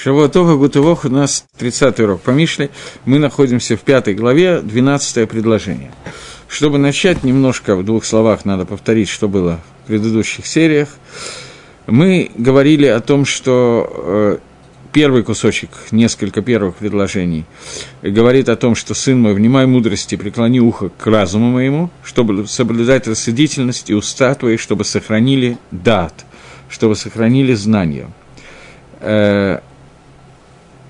[0.00, 2.70] Шавуатова Гутывох у нас 30 урок по Мишле.
[3.04, 5.90] Мы находимся в пятой главе, 12 предложение.
[6.46, 10.88] Чтобы начать, немножко в двух словах надо повторить, что было в предыдущих сериях.
[11.88, 14.38] Мы говорили о том, что э,
[14.92, 17.44] первый кусочек, несколько первых предложений,
[18.00, 23.08] говорит о том, что «сын мой, внимай мудрости, преклони ухо к разуму моему, чтобы соблюдать
[23.08, 26.24] рассудительность и уста твои, чтобы сохранили дат,
[26.68, 28.08] чтобы сохранили знания».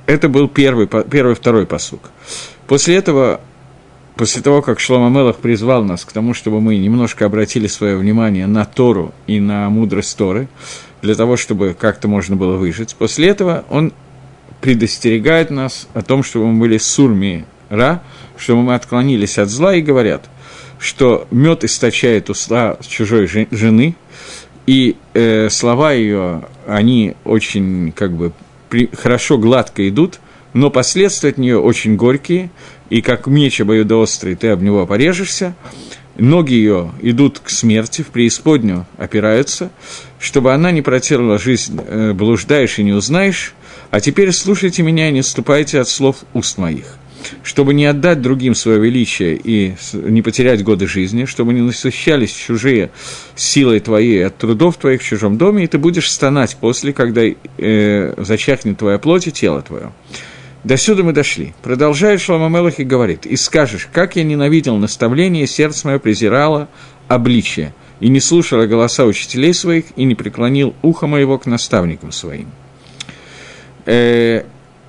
[0.08, 2.00] Это был первый, первый второй посук.
[2.66, 3.42] После этого,
[4.16, 8.46] после того, как Шлома Мелах призвал нас к тому, чтобы мы немножко обратили свое внимание
[8.46, 10.48] на Тору и на мудрость Торы,
[11.02, 13.92] для того, чтобы как-то можно было выжить, после этого он
[14.62, 18.02] предостерегает нас о том, чтобы мы были сурми ра,
[18.38, 20.30] чтобы мы отклонились от зла и говорят,
[20.78, 23.94] что мед источает уста чужой жены,
[24.64, 28.32] и э, слова ее, они очень как бы
[28.94, 30.20] хорошо, гладко идут,
[30.52, 32.50] но последствия от нее очень горькие,
[32.90, 35.54] и как меч обоюдоострый, ты об него порежешься,
[36.16, 39.70] ноги ее идут к смерти, в преисподнюю опираются,
[40.18, 43.54] чтобы она не протерла жизнь, э, блуждаешь и не узнаешь,
[43.90, 46.97] а теперь слушайте меня и не ступайте от слов уст моих
[47.42, 52.90] чтобы не отдать другим свое величие и не потерять годы жизни, чтобы не насыщались чужие
[53.36, 58.14] силой твоей от трудов твоих в чужом доме, и ты будешь стонать после, когда э,
[58.16, 59.92] зачахнет твоя плоть и тело твое.
[60.64, 61.54] До сюда мы дошли.
[61.62, 66.68] Продолжает Шломамелах и говорит, «И скажешь, как я ненавидел наставление, сердце мое презирало
[67.06, 72.48] обличие, и не слушала голоса учителей своих, и не преклонил ухо моего к наставникам своим».
[73.86, 74.44] Э,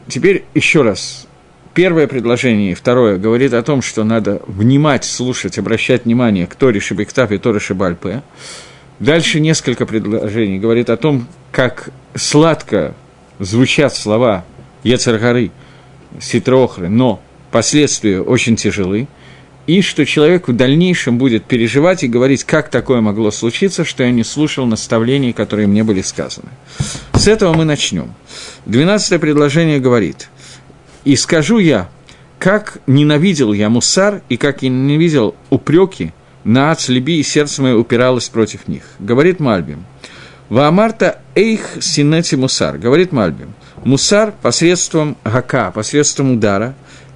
[0.07, 1.28] теперь еще раз
[1.73, 6.79] первое предложение и второе говорит о том, что надо внимать, слушать, обращать внимание к Торе
[6.79, 8.23] Шебектав и Торе Шебальпе.
[8.99, 12.93] Дальше несколько предложений говорит о том, как сладко
[13.39, 14.43] звучат слова
[14.83, 15.51] Ецаргары,
[16.19, 19.07] Ситрохры, но последствия очень тяжелы,
[19.67, 24.11] и что человек в дальнейшем будет переживать и говорить, как такое могло случиться, что я
[24.11, 26.49] не слушал наставлений, которые мне были сказаны.
[27.13, 28.13] С этого мы начнем.
[28.65, 30.29] Двенадцатое предложение говорит–
[31.03, 31.89] и скажу я,
[32.39, 38.29] как ненавидел я мусар, и как я ненавидел упреки, на ацлеби и сердце мое упиралось
[38.29, 38.83] против них.
[38.99, 39.85] Говорит Мальбим.
[40.47, 42.77] Ваамарта эйх синети мусар.
[42.77, 43.53] Говорит Мальбим.
[43.83, 46.75] Мусар посредством гака, посредством удара,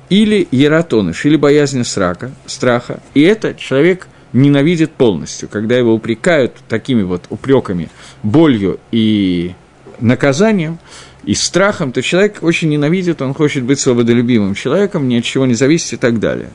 [0.09, 2.99] или ератоныш, или боязнь срака, страха.
[3.13, 7.89] И это человек ненавидит полностью, когда его упрекают такими вот упреками,
[8.21, 9.53] болью и
[9.99, 10.79] наказанием,
[11.25, 15.53] и страхом, то человек очень ненавидит, он хочет быть свободолюбимым человеком, ни от чего не
[15.53, 16.49] зависит и так далее.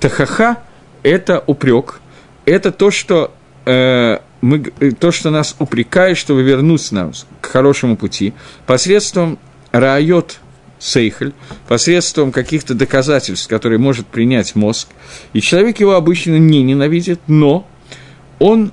[0.00, 0.62] Тахаха–
[1.02, 2.00] это упрек,
[2.46, 3.32] это то, что,
[3.66, 4.60] э, мы,
[4.98, 8.32] то, что нас упрекает, чтобы вернуть нас к хорошему пути,
[8.66, 9.38] посредством
[9.72, 10.40] райот
[10.78, 11.34] сейхель,
[11.68, 14.88] посредством каких-то доказательств, которые может принять мозг.
[15.34, 17.68] И человек его обычно не ненавидит, но
[18.38, 18.72] он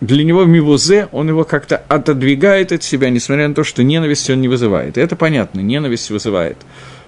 [0.00, 4.40] для него мивузе, он его как-то отодвигает от себя, несмотря на то, что ненависть он
[4.40, 4.98] не вызывает.
[4.98, 6.58] И это понятно, ненависть вызывает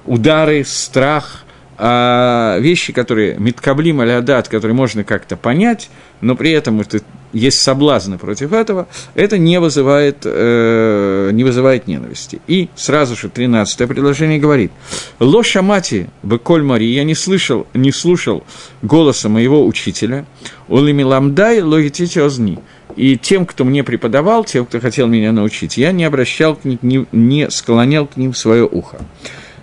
[0.06, 1.44] удары, страх,
[1.80, 5.90] а вещи, которые миткаблим алядат, которые можно как-то понять,
[6.20, 7.00] но при этом это,
[7.32, 12.40] есть соблазны против этого, это не вызывает, э, не вызывает ненависти.
[12.48, 14.72] И сразу же 13 предложение говорит,
[15.20, 18.42] «Ло шамати беколь мари, я не слышал, не слушал
[18.82, 20.26] голоса моего учителя,
[20.66, 22.58] улими ламдай логитите озни,
[22.96, 27.06] и тем, кто мне преподавал, тем, кто хотел меня научить, я не обращал к ним,
[27.12, 28.98] не, склонял к ним свое ухо.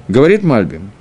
[0.07, 0.91] Говорит Мальбин,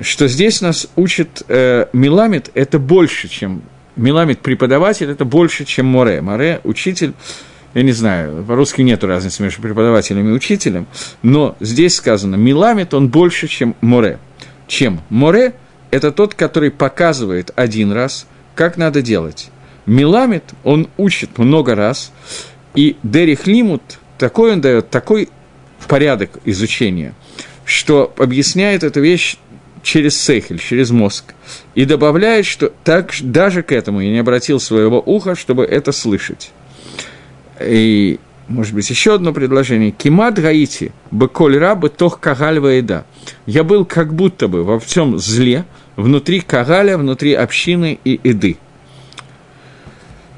[0.00, 3.62] что здесь нас учит э, Миламид, это больше, чем...
[3.96, 6.22] Миламид преподаватель, это больше, чем Море.
[6.22, 7.12] Море– учитель,
[7.74, 10.86] я не знаю, по-русски нет разницы между преподавателем и учителем,
[11.22, 14.18] но здесь сказано, Миламид, он больше, чем Море.
[14.66, 15.00] Чем?
[15.10, 15.54] Море–
[15.90, 19.50] это тот, который показывает один раз, как надо делать.
[19.86, 22.12] Миламит, он учит много раз,
[22.74, 23.82] и Дерих Лимут,
[24.18, 25.28] такой он дает, такой
[25.88, 27.14] порядок изучения,
[27.64, 29.36] что объясняет эту вещь
[29.82, 31.34] через сейхель, через мозг,
[31.74, 36.52] и добавляет, что так, даже к этому я не обратил своего уха, чтобы это слышать.
[37.60, 39.90] И, может быть, еще одно предложение.
[39.90, 43.04] Кимат гаити, беколь рабы тох кагаль еда.
[43.46, 45.64] Я был как будто бы во всем зле,
[45.96, 48.58] внутри кагаля, внутри общины и еды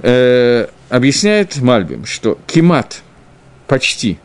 [0.03, 3.03] э, объясняет Мальбим, что кимат
[3.67, 4.19] почти,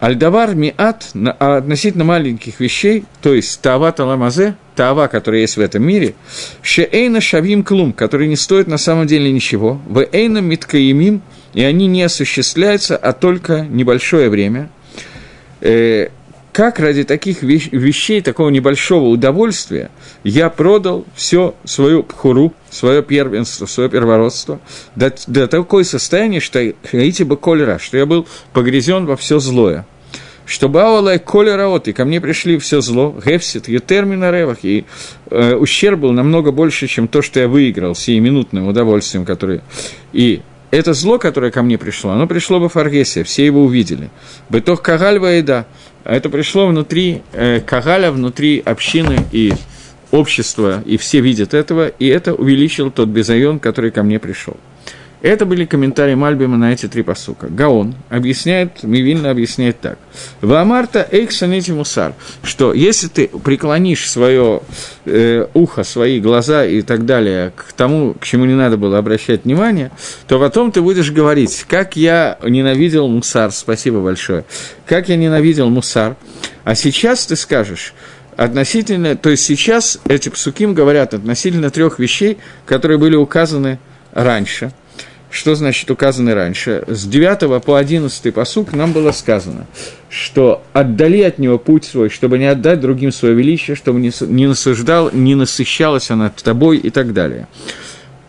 [0.00, 5.82] альдавар миат а относительно маленьких вещей, то есть тава таламазе, тава, которая есть в этом
[5.82, 6.14] мире,
[6.62, 11.22] шеэйна шавим клум, который не стоит на самом деле ничего, в эйна миткаимим,
[11.54, 14.70] и они не осуществляются, а только небольшое время.
[16.54, 19.90] Как ради таких вещей, такого небольшого удовольствия,
[20.22, 24.60] я продал все свою пхуру, свое первенство, свое первородство,
[24.94, 26.60] до, до такое состояние, что
[26.92, 29.84] эти бы колера, что я был погрязен во все злое.
[30.46, 34.84] Что бауалай колера от, и ко мне пришли все зло, гефсит, етермина ревах, и
[35.30, 39.60] э, ущерб был намного больше, чем то, что я выиграл сиюминутным удовольствием, которое...
[40.12, 40.40] И
[40.70, 44.10] это зло, которое ко мне пришло, оно пришло бы Фаргесе, все его увидели.
[44.48, 45.66] Бытох Кагаль Ваида,
[46.04, 49.52] это пришло внутри э, Кагаля, внутри общины и
[50.10, 54.56] общества, и все видят этого, и это увеличил тот безайон, который ко мне пришел.
[55.24, 57.46] Это были комментарии Мальбима на эти три посука.
[57.46, 59.98] Гаон объясняет, Мивильно объясняет так.
[60.42, 62.12] Ваамарта эйксанити мусар,
[62.42, 64.60] что если ты преклонишь свое
[65.06, 69.44] э, ухо, свои глаза и так далее к тому, к чему не надо было обращать
[69.44, 69.92] внимание,
[70.28, 74.44] то потом ты будешь говорить, как я ненавидел мусар, спасибо большое,
[74.84, 76.16] как я ненавидел мусар,
[76.64, 77.94] а сейчас ты скажешь,
[78.36, 82.36] относительно, то есть сейчас эти псуким говорят относительно трех вещей,
[82.66, 83.78] которые были указаны
[84.12, 84.70] раньше–
[85.34, 86.84] что значит указаны раньше?
[86.86, 89.66] С 9 по 11 посук нам было сказано,
[90.08, 95.10] что отдали от него путь свой, чтобы не отдать другим свое величие, чтобы не, насуждал,
[95.12, 97.48] не насыщалась она тобой и так далее.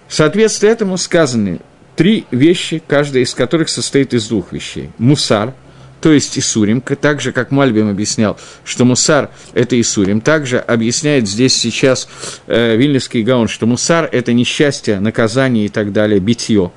[0.09, 1.59] Соответственно этому сказаны
[1.95, 4.89] три вещи, каждая из которых состоит из двух вещей.
[4.97, 5.53] Мусар–
[6.01, 11.55] то есть Исурим, так же, как Мальбим объяснял, что Мусар– это Исурим, также объясняет здесь
[11.55, 12.07] сейчас
[12.47, 16.71] э, Вильнюсский Гаон, что Мусар– это несчастье, наказание и так далее, битье.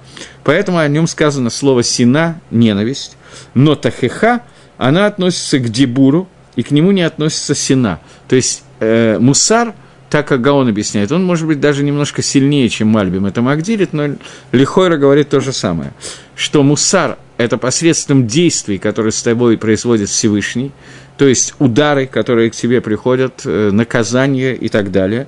[0.45, 3.17] Поэтому о нем сказано слово «сина»– ненависть,
[3.55, 4.43] но Тахеха,
[4.79, 8.01] она относится к Дебуру, и к нему не относится «сина».
[8.29, 9.75] То есть э, Мусар–
[10.11, 14.17] так как Гаон объясняет, он может быть даже немножко сильнее, чем Мальбим это Магдилит, но
[14.53, 15.93] Лихойра говорит то же самое,
[16.35, 20.73] что мусар– это посредством действий, которые с тобой производит Всевышний,
[21.19, 25.27] то есть удары, которые к тебе приходят, э, наказания и так далее.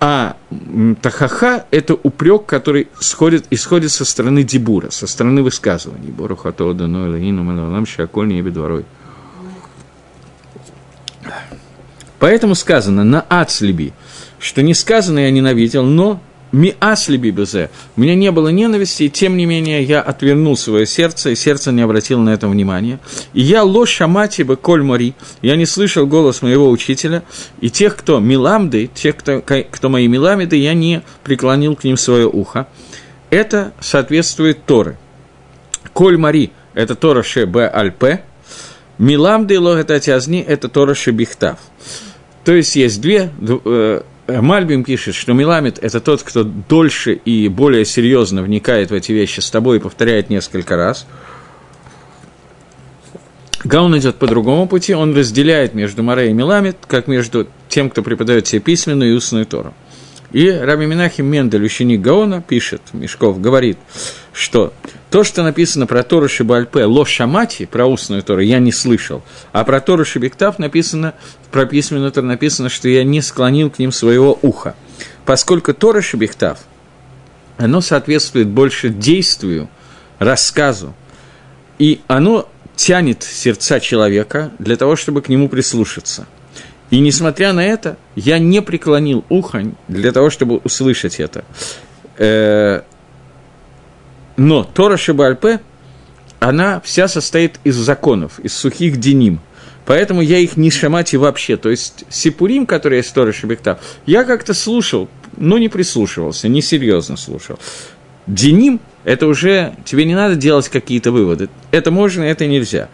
[0.00, 0.36] А
[1.02, 6.12] тахаха– это упрек, который исходит, исходит со стороны дебура, со стороны высказываний.
[6.12, 8.84] Борухатода, Ноэлаину, Малалам, Шакольни и Бедворой.
[12.18, 13.92] Поэтому сказано на ацлиби,
[14.38, 16.20] что не сказано я ненавидел, но
[16.52, 17.70] ми аслиби безе.
[17.96, 21.72] У меня не было ненависти, и тем не менее я отвернул свое сердце, и сердце
[21.72, 22.98] не обратило на это внимания.
[23.34, 27.22] И я лошамати бы коль мори, я не слышал голос моего учителя,
[27.60, 32.26] и тех, кто миламды, тех, кто, кто мои миламиды, я не преклонил к ним свое
[32.26, 32.66] ухо.
[33.30, 34.96] Это соответствует Торы.
[35.92, 38.22] Коль мари– это Тора Ше Б
[38.98, 41.58] Миламды логататязни– это Тора Ше Бихтав.
[42.48, 43.30] То есть есть две.
[43.46, 49.12] Э, Мальбим пишет, что Миламит– это тот, кто дольше и более серьезно вникает в эти
[49.12, 51.06] вещи с тобой и повторяет несколько раз.
[53.64, 58.02] Гаун идет по другому пути, он разделяет между Море и Миламит, как между тем, кто
[58.02, 59.74] преподает себе письменную и устную Тору.
[60.32, 63.76] И Раби Минахим Мендель, ученик Гаона, пишет, Мешков говорит,
[64.32, 64.72] что
[65.10, 69.22] то, что написано про Тору Шибальпе, Ло Шамати, про устную Тору, я не слышал,
[69.52, 71.14] а про Тору Шибиктав написано,
[71.50, 74.74] про письменную Тору написано, что я не склонил к ним своего уха.
[75.24, 76.58] Поскольку Тора Шибиктав,
[77.56, 79.68] оно соответствует больше действию,
[80.18, 80.94] рассказу,
[81.78, 86.26] и оно тянет сердца человека для того, чтобы к нему прислушаться–
[86.90, 91.44] и несмотря на это, я не преклонил ухо для того, чтобы услышать это.
[94.38, 95.60] Но Тора Шибальпе,
[96.38, 99.40] она вся состоит из законов, из сухих деним.
[99.84, 101.56] Поэтому я их не шамати вообще.
[101.56, 107.16] То есть Сипурим, который есть Тора Шибектав, я как-то слушал, но не прислушивался, не серьезно
[107.16, 107.58] слушал.
[108.28, 111.48] Деним– это уже тебе не надо делать какие-то выводы.
[111.72, 112.90] Это можно, это нельзя.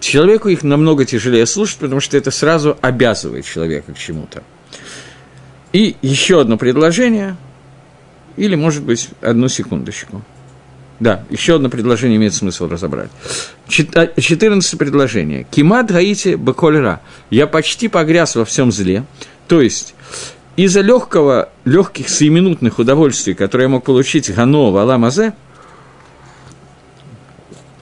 [0.00, 4.42] Человеку их намного тяжелее слушать, потому что это сразу обязывает человека к чему-то.
[5.74, 7.36] И еще одно предложение,
[8.38, 10.22] или, может быть, одну секундочку.
[11.00, 13.10] Да, еще одно предложение имеет смысл разобрать.
[13.68, 15.46] 14 а, предложение.
[15.50, 17.00] Кимат гаити баколера.
[17.30, 19.04] Я почти погряз во всем зле.
[19.48, 19.94] То есть,
[20.56, 25.34] из-за легкого, легких сиюминутных удовольствий, которые я мог получить Гано в Аламазе,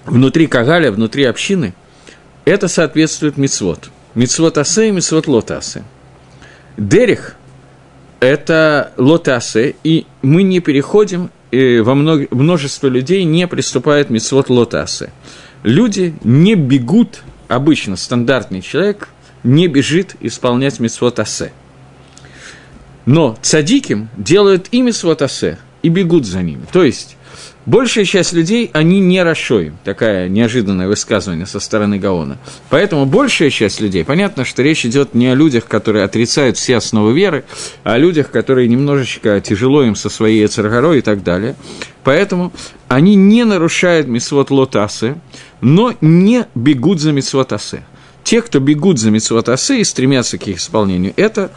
[0.06, 1.74] внутри Кагаля, внутри общины–
[2.44, 3.90] это соответствует мицвод.
[4.14, 5.84] Мицвод асе и мицвод лотасе.
[6.76, 7.36] Дерих–
[8.20, 12.30] это лотасе, и мы не переходим, во мног...
[12.30, 15.12] множество людей не приступает мицвод лотасе.
[15.62, 19.08] Люди не бегут, обычно стандартный человек
[19.44, 21.52] не бежит исполнять мицвод асе.
[23.04, 26.64] Но цадиким делают и мицвод асе, и бегут за ними.
[26.72, 27.16] То есть,
[27.64, 29.78] Большая часть людей, они не расшоим.
[29.84, 32.38] Такая неожиданное высказывание со стороны Гаона.
[32.70, 37.12] Поэтому большая часть людей, понятно, что речь идет не о людях, которые отрицают все основы
[37.12, 37.44] веры,
[37.84, 41.54] а о людях, которые немножечко тяжело им со своей царгорой и так далее.
[42.02, 42.52] Поэтому
[42.88, 45.14] они не нарушают мисвот лотасы,
[45.60, 47.84] но не бегут за мисвот асе.
[48.24, 51.50] Те, кто бегут за митцвот асе и стремятся к их исполнению, это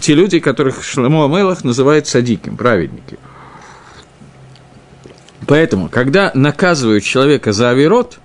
[0.00, 3.18] те люди, которых Шламо Амелах называет садиким, праведники–
[5.46, 8.18] Поэтому, когда наказывают человека за авирот,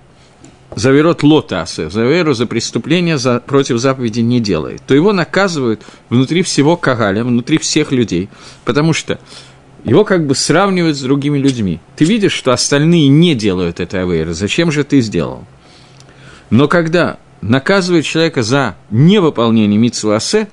[0.74, 5.82] за авирот лотасы, за веру, за преступление за, против заповеди не делает, то его наказывают
[6.08, 8.28] внутри всего Кагаля, внутри всех людей,
[8.64, 9.18] потому что
[9.84, 11.80] его как бы сравнивают с другими людьми.
[11.96, 15.44] Ты видишь, что остальные не делают этой аверы, зачем же ты сделал?
[16.50, 20.48] Но когда наказывают человека за невыполнение митсуасе,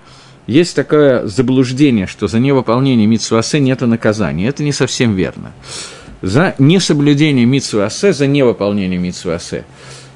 [0.48, 4.48] есть такое заблуждение, что за невыполнение митсуасе нет наказания.
[4.48, 5.54] Это не совсем верно
[6.26, 9.64] за несоблюдение митсу асе, за невыполнение митсу асе.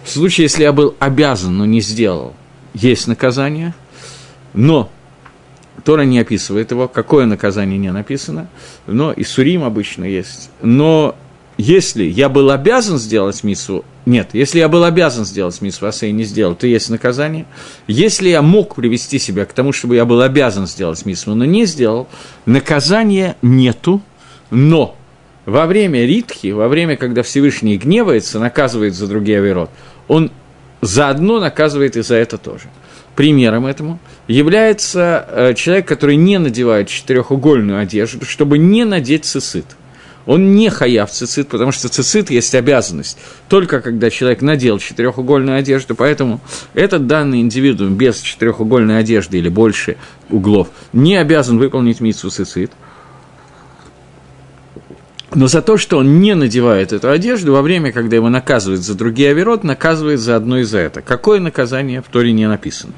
[0.04, 2.34] В случае, если я был обязан, но не сделал,
[2.74, 3.76] есть наказание,
[4.56, 4.90] но
[5.86, 8.50] Тора не описывает его, какое наказание не написано,
[8.88, 10.50] но и Сурим обычно есть.
[10.64, 11.16] Но
[11.60, 16.12] если я был обязан сделать митсу, нет, если я был обязан сделать митсу асе и
[16.12, 17.46] не сделал, то есть наказание.
[17.86, 21.66] Если я мог привести себя к тому, чтобы я был обязан сделать митсу, но не
[21.66, 22.08] сделал,
[22.48, 24.02] наказания нету,
[24.50, 24.96] но
[25.50, 29.70] во время ритхи, во время, когда Всевышний гневается, наказывает за другие авирот,
[30.08, 30.32] он
[30.82, 32.66] заодно наказывает и за это тоже.
[33.16, 39.66] Примером этому является э, человек, который не надевает четырехугольную одежду, чтобы не надеть цицит.
[40.26, 45.96] Он не хаяв цицит, потому что цицит есть обязанность только когда человек надел четырехугольную одежду,
[45.96, 46.40] поэтому
[46.76, 49.98] этот данный индивидуум без четырехугольной одежды или больше
[50.30, 52.72] углов не обязан выполнить митсу цицит–
[55.34, 58.96] но за то, что он не надевает эту одежду, во время, когда его наказывают за
[58.96, 61.02] другие оверот, наказывает за одно и за это.
[61.02, 62.94] Какое наказание в Торе не написано?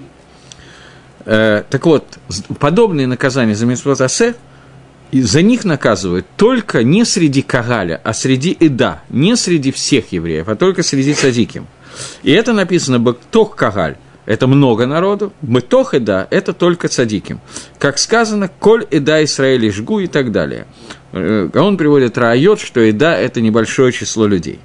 [1.26, 2.20] Э, так вот,
[2.60, 4.36] подобные наказания за митцвот асе,
[5.12, 10.56] за них наказывают только не среди Кагаля, а среди Ида, не среди всех евреев, а
[10.56, 11.68] только среди Садиким.
[12.24, 17.40] И это написано «Бактох Кагаль», это много народу, Бытох Ида– это только Цадиким.
[17.80, 20.68] Как сказано, «Коль Ида Исраэль жгу» и так далее.
[21.12, 24.60] Э, он приводит раайот, что еда– это небольшое число людей.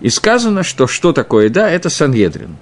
[0.00, 2.56] И сказано, что что такое еда– это Сангедрин.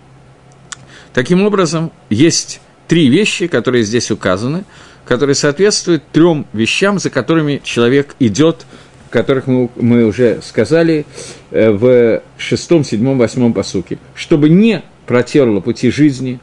[1.13, 4.65] Таким образом, есть три вещи, которые здесь указаны,
[5.05, 8.67] которые соответствуют трем вещам, за которыми человек идет,
[9.11, 11.07] которых мы, мы уже сказали
[11.53, 16.41] э, в шестом, седьмом, восьмом посуке, чтобы не протерло пути жизни,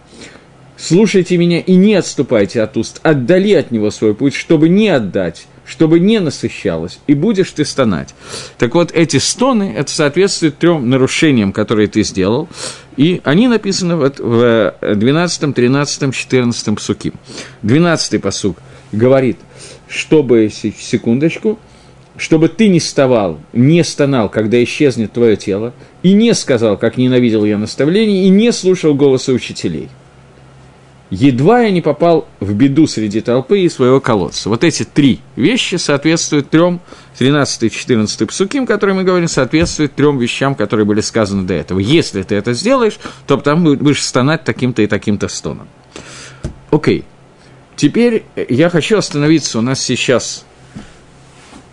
[0.77, 5.47] слушайте меня и не отступайте от уст, отдали от него свой путь, чтобы не отдать
[5.71, 8.13] чтобы не насыщалось, и будешь ты стонать.
[8.57, 12.49] Так вот, эти стоны, это соответствует трем нарушениям, которые ты сделал,
[12.97, 17.13] и они написаны вот в 12, 13, 14 псуке.
[17.61, 18.57] 12 посук
[18.91, 19.37] говорит,
[19.87, 21.57] чтобы, секундочку,
[22.21, 25.73] чтобы ты не вставал, не стонал, когда исчезнет твое тело,
[26.03, 29.89] и не сказал, как ненавидел я наставлений, и не слушал голоса учителей–
[31.11, 34.49] едва я не попал в беду среди толпы и своего колодца.
[34.49, 36.79] Вот эти три вещи соответствуют трем,
[37.19, 41.79] 13 и 14 псуким, которые мы говорим, соответствуют трем вещам, которые были сказаны до этого.
[41.79, 42.97] Если ты это сделаешь,
[43.27, 45.67] то потом будешь стонать таким-то и таким-то стоном.
[46.71, 47.03] Окей.
[47.75, 50.45] Теперь я хочу остановиться, у нас сейчас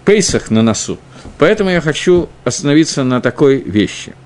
[0.09, 0.99] Пейсах на носу,
[1.39, 4.15] поэтому я хочу остановиться на такой вещи–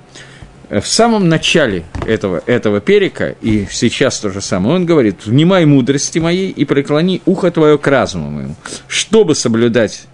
[0.81, 6.19] в самом начале этого, этого перика, и сейчас то же самое, он говорит, «Внимай мудрости
[6.19, 8.55] моей и преклони ухо твое к разуму моему,
[8.89, 10.05] чтобы соблюдать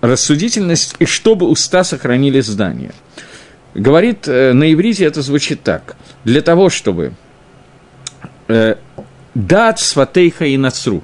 [0.00, 2.92] рассудительность и чтобы уста сохранили здание».
[3.74, 5.96] Говорит, э, на иврите это звучит так.
[6.24, 7.12] Для того, чтобы
[8.48, 8.76] э,
[9.34, 11.02] «дат сватейха и нацру»,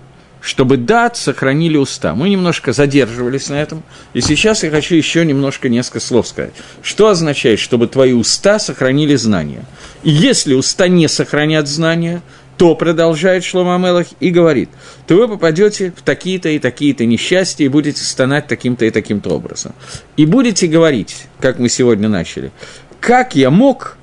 [0.48, 2.14] чтобы дат сохранили уста.
[2.14, 3.82] Мы немножко задерживались на этом,
[4.14, 6.54] и сейчас я хочу еще немножко несколько слов сказать.
[6.80, 9.66] Что означает, чтобы твои уста сохранили знания?
[10.04, 12.22] И если уста не сохранят знания,
[12.56, 14.70] то продолжает Шлома Мелах и говорит,
[15.06, 19.74] то вы попадете в такие-то и такие-то несчастья и будете стонать таким-то и таким-то образом.
[20.16, 22.52] И будете говорить, как мы сегодня начали,
[23.00, 23.98] как я мог,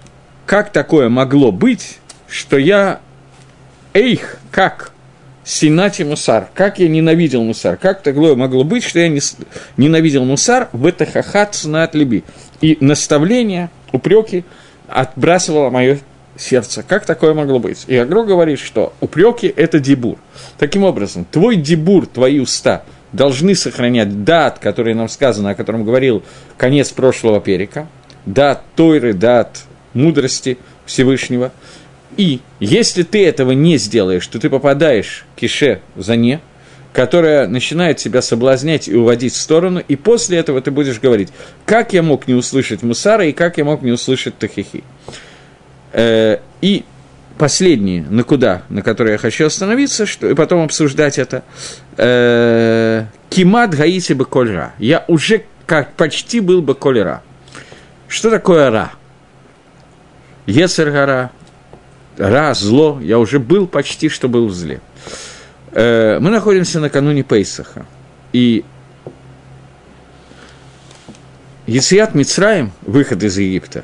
[0.45, 1.97] как такое могло быть,
[2.29, 3.01] что я,
[3.95, 4.91] эйх, как–
[5.45, 6.49] Синати Мусар.
[6.55, 7.77] Как я ненавидел Мусар?
[7.77, 9.21] Как такое могло быть, что я не,
[9.77, 12.23] ненавидел Мусар в это хахат от либи?
[12.61, 14.43] И наставление, упреки
[14.87, 15.99] отбрасывало мое
[16.35, 16.83] сердце.
[16.83, 17.85] Как такое могло быть?
[17.87, 20.17] И Агро говорит, что упреки– это дебур.
[20.57, 26.23] Таким образом, твой дебур, твои уста должны сохранять дат, который нам сказано, о котором говорил
[26.57, 27.87] конец прошлого перика,
[28.25, 29.61] дат Тойры, дат
[29.93, 31.51] мудрости Всевышнего.
[32.17, 35.47] И если ты этого не сделаешь, то ты попадаешь к
[35.95, 36.39] за не,
[36.93, 41.29] которая начинает тебя соблазнять и уводить в сторону, и после этого ты будешь говорить,
[41.65, 44.83] как я мог не услышать Мусара и как я мог не услышать Тахихи.
[45.91, 46.85] Э, и
[47.37, 51.43] последние, на куда, на которые я хочу остановиться, что, и потом обсуждать это.
[51.97, 54.73] Э, Кимат гаити бы кольра.
[54.79, 57.23] Я уже как почти был бы кольра.
[58.07, 58.91] Что такое ра?
[60.45, 61.31] Ецергара,
[62.17, 62.99] ра, зло.
[63.01, 64.81] Я уже был почти, что был в зле.
[65.71, 67.85] Э, мы находимся накануне Пейсаха.
[68.33, 68.65] И
[71.67, 73.83] Яцият Мицраем, выход из Египта,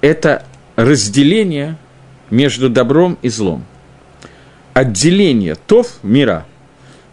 [0.00, 0.44] это
[0.76, 1.76] разделение–
[2.30, 3.64] между добром и злом.
[4.72, 6.46] Отделение тов мира,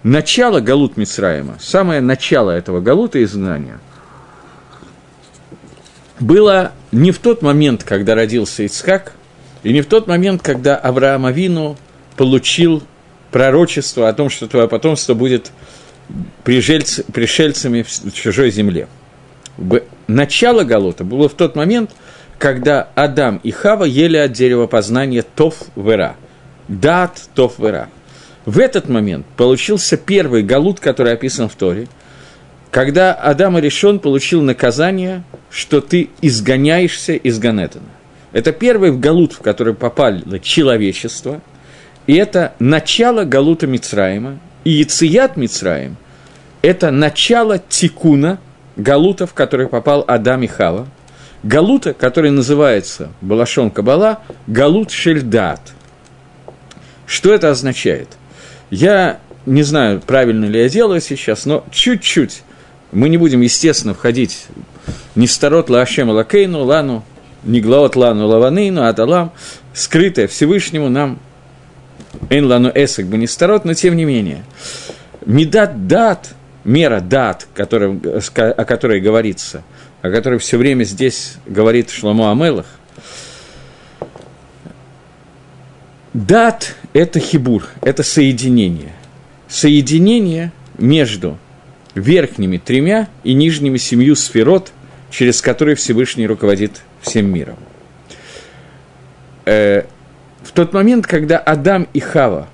[0.04, 3.80] начало Галут Мицраима, самое начало этого Галута изгнания,
[6.20, 9.14] было не в тот момент, когда родился Ицхак,
[9.64, 11.78] и не в тот момент, когда Авраам Авину
[12.16, 12.84] получил
[13.32, 15.52] пророчество о том, что твое потомство будет
[16.44, 18.88] пришельц, пришельцами в чужой земле.
[20.08, 21.92] Начало Галута было в тот момент–
[22.38, 26.16] когда Адам и Хава ели от дерева познания Тов Вера.
[26.68, 27.90] Дат Тов Вера.
[28.46, 31.88] В этот момент получился первый галут, который описан в Торе,
[32.72, 37.86] когда Адам и решен получил наказание, что ты изгоняешься из Ганетана.
[38.32, 41.42] Это первый галут, в который попало человечество,
[42.06, 45.98] и это начало галута Мицраима, и Яцият Мицраим–
[46.62, 48.40] это начало тикуна,
[48.76, 50.88] галута, в который попал Адам и Хава–
[51.44, 55.62] Галута, который называется Балашон Кабала, Галут Шельдат.
[57.06, 58.10] Что это означает?
[58.70, 62.42] Я не знаю, правильно ли я делаю сейчас, но чуть-чуть.
[62.92, 64.48] Мы не будем, естественно, входить
[65.16, 67.06] не старот лашем лакейну, лану,
[67.48, 69.32] не глаот лану лаванейну, а талам,
[69.74, 71.20] скрытое Всевышнему нам
[72.30, 74.44] эн лану эсек бы не старот, но тем не менее.
[75.26, 76.30] Медат дат,
[76.64, 79.64] мера дат, который, о которой говорится–
[80.02, 82.68] о которой все время здесь говорит Шломо Амелах,
[86.14, 88.94] дат– это хибур, это соединение.
[89.48, 91.38] Соединение между
[91.96, 94.72] верхними тремя и нижними семью сферот,
[95.10, 97.58] через которые Всевышний руководит всем миром.
[99.46, 99.84] Э,
[100.44, 102.48] в тот момент, когда Адам и Хава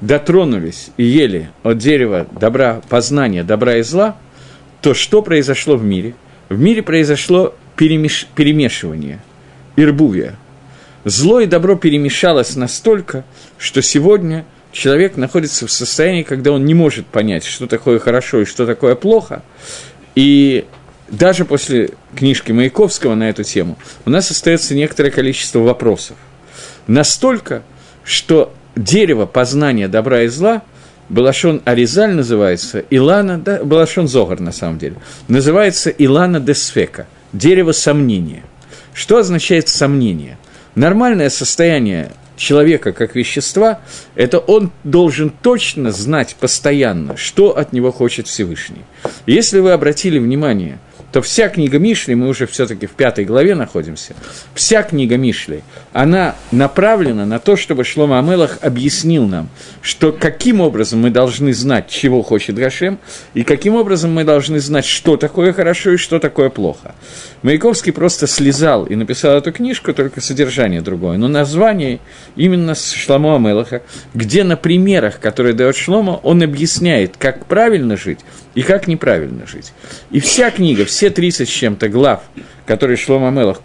[0.00, 4.16] дотронулись и ели от дерева добра, познания добра и зла,
[4.80, 6.14] то что произошло в мире–
[6.50, 8.26] в мире произошло перемеш...
[8.34, 9.20] перемешивание,
[9.76, 10.36] ирбувия.
[11.04, 13.24] Зло и добро перемешалось настолько,
[13.56, 18.44] что сегодня человек находится в состоянии, когда он не может понять, что такое хорошо и
[18.44, 19.42] что такое плохо.
[20.16, 20.66] И
[21.10, 26.16] даже после книжки Маяковского на эту тему у нас остается некоторое количество вопросов.
[26.86, 27.62] Настолько,
[28.04, 30.62] что дерево познания добра и зла–
[31.10, 34.96] Балашон Аризаль называется Илана, да, Балашон Зогар на самом деле,
[35.26, 38.44] называется Илана Десфека, дерево сомнения.
[38.94, 40.38] Что означает сомнение?
[40.76, 43.80] Нормальное состояние человека как вещества,
[44.14, 48.84] это он должен точно знать постоянно, что от него хочет Всевышний.
[49.26, 50.78] Если вы обратили внимание–
[51.12, 54.14] то вся книга Мишли, мы уже все-таки в пятой главе находимся,
[54.54, 59.48] вся книга Мишли, она направлена на то, чтобы Шлома Амелах объяснил нам,
[59.82, 62.98] что каким образом мы должны знать, чего хочет Гашем,
[63.34, 66.94] и каким образом мы должны знать, что такое хорошо и что такое плохо.
[67.42, 72.00] Маяковский просто слезал и написал эту книжку, только содержание другое, но название
[72.36, 73.82] именно с Шлома Амелаха,
[74.14, 78.20] где на примерах, которые дает Шлома, он объясняет, как правильно жить
[78.54, 79.72] и как неправильно жить.
[80.10, 82.20] И вся книга, все 30 с чем-то глав,
[82.66, 83.62] которые Шлома Мелах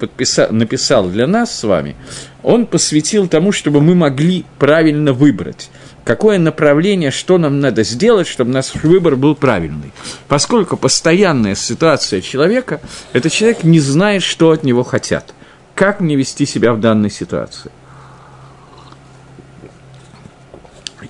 [0.52, 1.98] написал для нас с вами,
[2.44, 5.70] он посвятил тому, чтобы мы могли правильно выбрать
[6.06, 9.92] какое направление, что нам надо сделать, чтобы наш выбор был правильный.
[10.30, 12.80] Поскольку постоянная ситуация человека,
[13.12, 15.34] это человек не знает, что от него хотят.
[15.74, 17.70] Как мне вести себя в данной ситуации?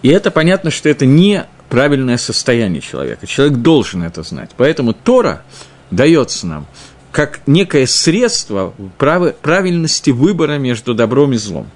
[0.02, 3.28] И это понятно, что это не правильное состояние человека.
[3.28, 4.50] Человек должен это знать.
[4.58, 5.44] Поэтому Тора
[5.91, 6.67] дается нам
[7.15, 11.69] как некое средство правильности выбора между добром и злом.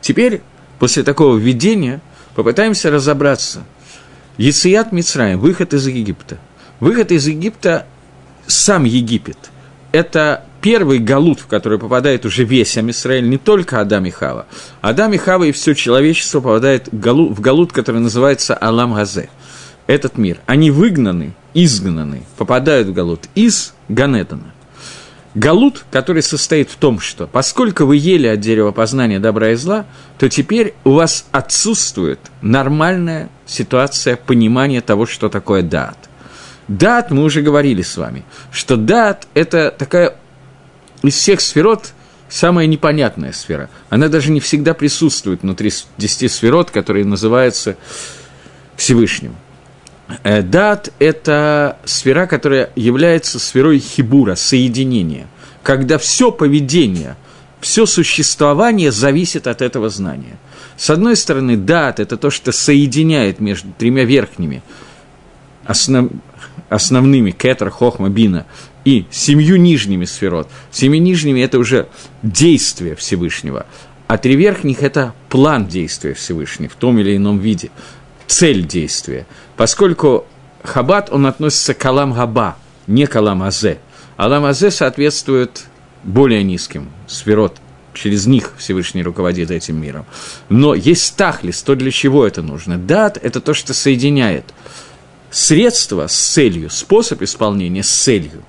[0.00, 0.42] Теперь,
[0.80, 2.00] после такого введения,
[2.34, 3.62] попытаемся разобраться.
[4.36, 6.38] Яцият Мицраем, выход из Египта.
[6.80, 7.86] Выход из Египта,
[8.48, 9.38] сам Египет,
[9.92, 14.46] это первый галут, в который попадает уже весь Амисраэль, не только Адам и Хава.
[14.80, 19.28] Адам и Хава и все человечество попадает в галут, в галут который называется Алам Газе.
[19.86, 20.40] этот мир.
[20.46, 24.52] Они выгнаны, изгнаны, попадают в Галут из Ганедана.
[25.34, 29.84] Галут, который состоит в том, что поскольку вы ели от дерева познания добра и зла,
[30.18, 35.98] то теперь у вас отсутствует нормальная ситуация понимания того, что такое дат.
[36.68, 40.16] Дат, мы уже говорили с вами, что дат– это такая
[41.02, 41.92] из всех сферот
[42.28, 43.68] самая непонятная сфера.
[43.90, 47.76] Она даже не всегда присутствует внутри десяти сферот, которые называются
[48.76, 49.36] Всевышним.
[50.22, 55.26] Э, дат– это сфера, которая является сферой хибура, соединения,
[55.62, 57.16] когда все поведение,
[57.60, 60.36] все существование зависит от этого знания.
[60.76, 64.62] С одной стороны, дат– это то, что соединяет между тремя верхними,
[65.64, 66.10] основ,
[66.68, 68.46] основными, кетер, хохма, бина,
[68.84, 70.50] и семью нижними сферот.
[70.70, 71.88] Семи нижними– это уже
[72.22, 73.64] действие Всевышнего,
[74.06, 77.70] а три верхних– это план действия Всевышнего в том или ином виде–
[78.26, 79.26] цель действия.
[79.56, 80.26] Поскольку
[80.62, 82.56] хабат, он относится к алам габа,
[82.86, 83.78] не к алам азе.
[84.16, 85.64] Алам азе соответствует
[86.02, 87.56] более низким сферот,
[87.94, 90.06] через них Всевышний руководит этим миром.
[90.48, 92.78] Но есть тахлис, то для чего это нужно.
[92.78, 94.44] Дат– это то, что соединяет
[95.30, 98.42] средство с целью, способ исполнения с целью.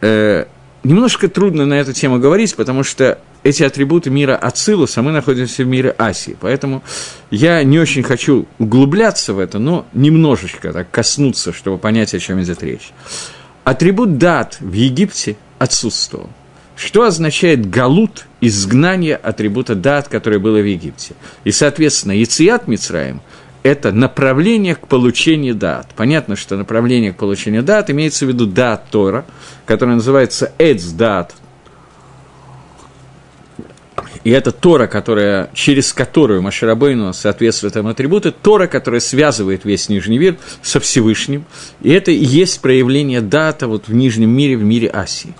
[0.00, 0.46] Э,
[0.82, 5.66] немножко трудно на эту тему говорить, потому что эти атрибуты мира Ацилуса, мы находимся в
[5.66, 6.36] мире Асии.
[6.40, 6.82] Поэтому
[7.30, 12.40] я не очень хочу углубляться в это, но немножечко так коснуться, чтобы понять, о чем
[12.42, 12.92] идет речь.
[13.64, 16.30] Атрибут дат в Египте отсутствовал.
[16.76, 21.14] Что означает галут, изгнание атрибута дат, которое было в Египте?
[21.44, 23.20] И, соответственно, Яцият Мицраем–
[23.62, 25.90] это направление к получению дат.
[25.94, 29.24] Понятно, что направление к получению дат имеется в виду дат Тора,
[29.66, 31.34] которое называется Эдс дат
[34.24, 40.18] и это Тора, которая, через которую Маширабейну соответствует этому атрибуту, Тора, которая связывает весь Нижний
[40.18, 41.44] мир со Всевышним,
[41.80, 45.34] и это и есть проявление дата вот в Нижнем мире, в мире Асии.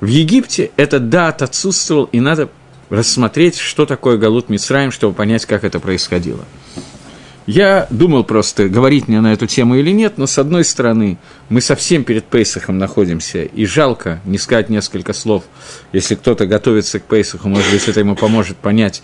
[0.00, 2.48] В Египте этот дат отсутствовал, и надо
[2.90, 6.44] рассмотреть, что такое Галут Мицраем, чтобы понять, как это происходило.
[7.46, 11.60] Я думал просто, говорить мне на эту тему или нет, но с одной стороны, мы
[11.60, 15.44] совсем перед Пейсахом находимся, и жалко не сказать несколько слов,
[15.92, 19.02] если кто-то готовится к Пейсаху, может быть, это ему поможет понять,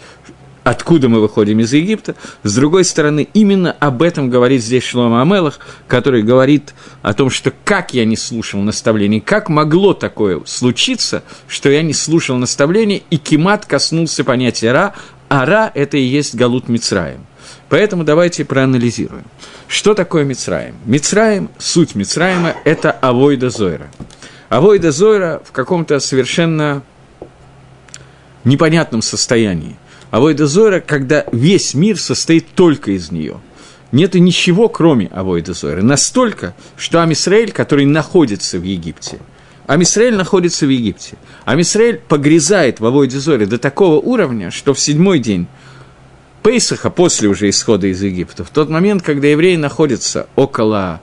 [0.64, 2.14] откуда мы выходим из Египта.
[2.42, 7.52] С другой стороны, именно об этом говорит здесь Шлома Амелах, который говорит о том, что
[7.64, 13.16] как я не слушал наставлений, как могло такое случиться, что я не слушал наставлений, и
[13.16, 14.94] Кимат коснулся понятия Ра,
[15.28, 17.26] а Ра– это и есть Галут Мицраем–
[17.68, 19.24] Поэтому давайте проанализируем.
[19.68, 20.76] Что такое Мицраем?
[20.84, 23.90] Мицраем, суть Мицраема– это авойда Зойра.
[24.48, 26.82] Авойда Зойра в каком-то совершенно
[28.44, 29.76] непонятном состоянии.
[30.10, 33.40] Авойда Зойра, когда весь мир состоит только из нее.
[33.92, 35.82] Нет ничего, кроме Авойда Зойра.
[35.82, 39.18] Настолько, что Амисраэль, который находится в Египте,
[39.66, 41.16] Амисраэль находится в Египте.
[41.44, 45.48] Амисраэль погрязает в Авойде Зоре до такого уровня, что в седьмой день
[46.46, 51.00] Пейсаха, после уже исхода из Египта, в тот момент, когда евреи находятся около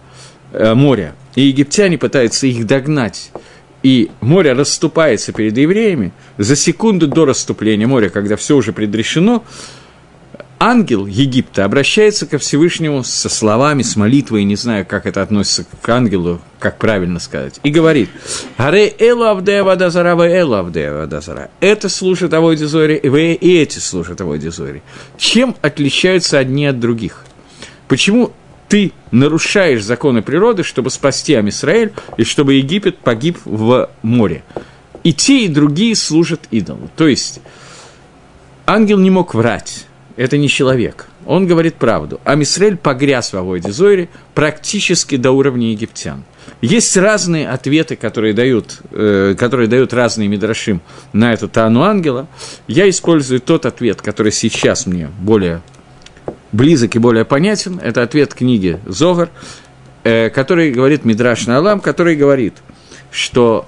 [0.54, 3.30] э, моря, и египтяне пытаются их догнать,
[3.84, 9.44] и море расступается перед евреями, за секунду до расступления моря, когда все уже предрешено,
[10.64, 15.90] ангел Египта обращается ко Всевышнему со словами, с молитвой, не знаю, как это относится к
[15.90, 18.10] ангелу, как правильно сказать, и говорит,
[18.56, 21.52] «Аре элу авдея вадазара, вы элу авдея вадазара».
[21.60, 24.82] Это служит Авой Дизори, и эти служат Авой Дизори.
[25.18, 27.26] Чем отличаются одни от других?
[27.90, 28.32] Почему
[28.70, 34.44] ты нарушаешь законы природы, чтобы спасти Амисраэль, и чтобы Египет погиб в море?
[35.04, 36.90] И те, и другие служат идолу.
[36.96, 37.42] То есть,
[38.66, 41.08] ангел не мог врать это не человек.
[41.26, 42.20] Он говорит правду.
[42.24, 46.24] А Мисрель погряз в Авойде Зойре практически до уровня египтян.
[46.62, 50.82] Есть разные ответы, которые дают, э, которые дают разные мидрашим
[51.14, 52.28] на эту тану ангела.
[52.68, 55.62] Я использую тот ответ, который сейчас мне более
[56.52, 57.80] близок и более понятен.
[57.82, 59.30] Это ответ книги Зогар,
[60.04, 62.56] э, который говорит Мидраш на Алам, который говорит,
[63.12, 63.68] что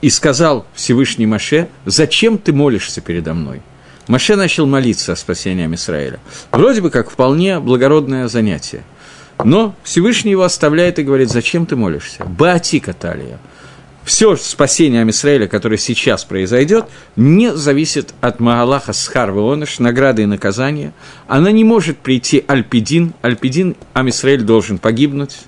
[0.00, 3.62] и сказал Всевышний Маше, зачем ты молишься передо мной?
[4.08, 6.18] Маше начал молиться о спасении Израиля.
[6.50, 8.82] Вроде бы как вполне благородное занятие.
[9.44, 12.24] Но Всевышний его оставляет и говорит, зачем ты молишься?
[12.24, 13.38] Баати Каталия.
[14.04, 20.92] Все спасение Амисраэля, которое сейчас произойдет, не зависит от Маалаха Схар Вионыш, награды и наказания.
[21.28, 23.14] Она не может прийти Альпидин.
[23.22, 25.38] Альпидин Амисраэль должен погибнуть.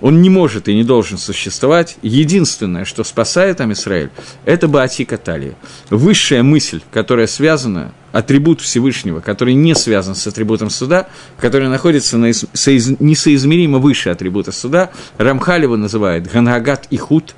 [0.00, 1.96] Он не может и не должен существовать.
[2.02, 4.10] Единственное, что спасает Амисраэль,
[4.44, 5.54] это Баатика Талия.
[5.90, 11.08] Высшая мысль, которая связана, атрибут Всевышнего, который не связан с атрибутом суда,
[11.38, 17.34] который находится на соиз, несоизмеримо выше атрибута суда, Рамхалева называет Ганагат и Худ,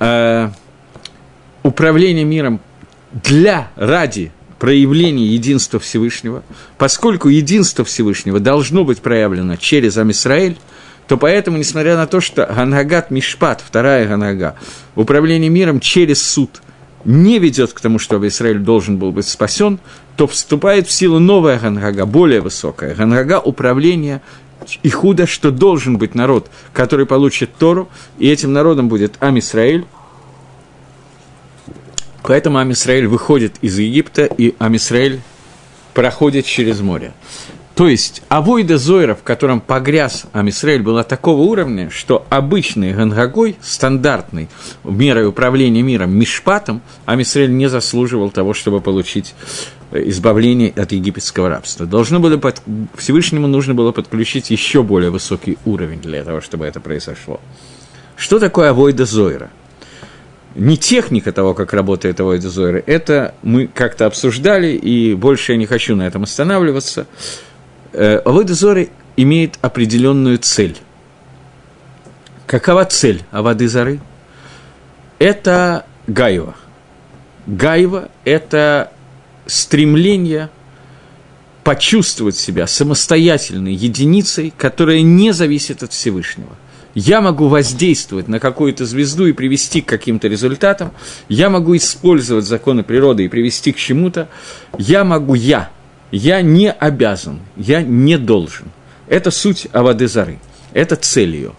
[0.00, 0.50] э,
[1.62, 2.60] управление миром
[3.12, 6.42] для, ради проявления единства Всевышнего,
[6.78, 10.58] поскольку единство Всевышнего должно быть проявлено через Амисраэль,
[11.08, 14.56] то поэтому, несмотря на то, что Ганагат Мишпат, вторая Ганага,
[14.94, 16.62] управление миром через суд
[17.04, 19.78] не ведет к тому, чтобы Израиль должен был быть спасен,
[20.16, 22.94] то вступает в силу новая Ганага, более высокая.
[22.94, 24.22] Ганага управления
[24.82, 27.88] и худо, что должен быть народ, который получит Тору,
[28.18, 29.84] и этим народом будет Амисраэль.
[32.22, 35.20] Поэтому Амисраэль выходит из Египта, и Амисраэль
[35.92, 37.12] проходит через море.
[37.74, 44.48] То есть авойда Зойра, в котором погряз Амисраэль, была такого уровня, что обычный гангагой, стандартный
[44.84, 49.34] мерой управления миром, мишпатом, Амисраэль не заслуживал того, чтобы получить
[49.90, 51.84] э, избавление от египетского рабства.
[51.84, 52.62] Должно было под...
[52.96, 57.40] Всевышнему нужно было подключить еще более высокий уровень для того, чтобы это произошло.
[58.16, 59.50] Что такое авойда Зойра?
[60.54, 65.66] не техника того, как работает Авойда Зойра, это мы как-то обсуждали, и больше я не
[65.66, 67.06] хочу на этом останавливаться.
[67.94, 70.76] Э, Авойда Зоры имеет определенную цель.
[72.46, 74.00] Какова цель Авады Зары?
[75.20, 76.56] Это Гаева.
[77.46, 78.90] Гаева– это
[79.46, 80.50] стремление
[81.62, 86.56] почувствовать себя самостоятельной единицей, которая не зависит от Всевышнего.
[86.94, 90.92] Я могу воздействовать на какую-то звезду и привести к каким-то результатам,
[91.28, 94.28] я могу использовать законы природы и привести к чему-то,
[94.78, 95.70] я могу я–
[96.14, 98.66] я не обязан, я не должен.
[99.08, 100.38] Это суть Авадезары,
[100.72, 101.52] это цель ее.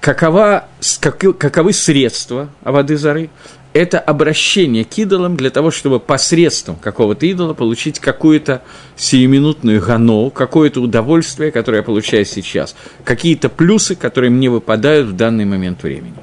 [0.00, 0.68] Какова,
[1.00, 3.30] как, каковы средства Авадезары?
[3.72, 8.60] Это обращение к идолам для того, чтобы посредством какого-то идола получить какую-то
[8.96, 15.46] сиюминутную гану, какое-то удовольствие, которое я получаю сейчас, какие-то плюсы, которые мне выпадают в данный
[15.46, 16.16] момент времени.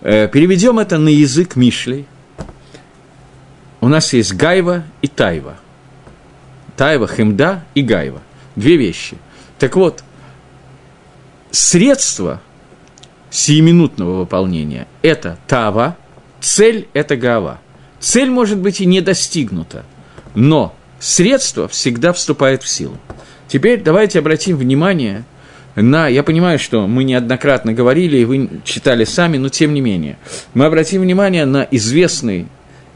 [0.00, 2.06] Э, переведем это на язык Мишлей.
[3.80, 5.58] У нас есть Гайва и Тайва–
[6.76, 8.20] Таева, Хемда и Гаева.
[8.56, 9.16] Две вещи.
[9.58, 10.02] Так вот,
[11.50, 12.40] средство
[13.30, 15.96] сиюминутного выполнения– это Тава,
[16.40, 17.60] цель– это Гава.
[18.00, 19.84] Цель может быть и не достигнута,
[20.34, 22.98] но средство всегда вступает в силу.
[23.48, 25.24] Теперь давайте обратим внимание
[25.74, 26.08] на...
[26.08, 30.18] Я понимаю, что мы неоднократно говорили, и вы читали сами, но тем не менее.
[30.52, 32.46] Мы обратим внимание на известный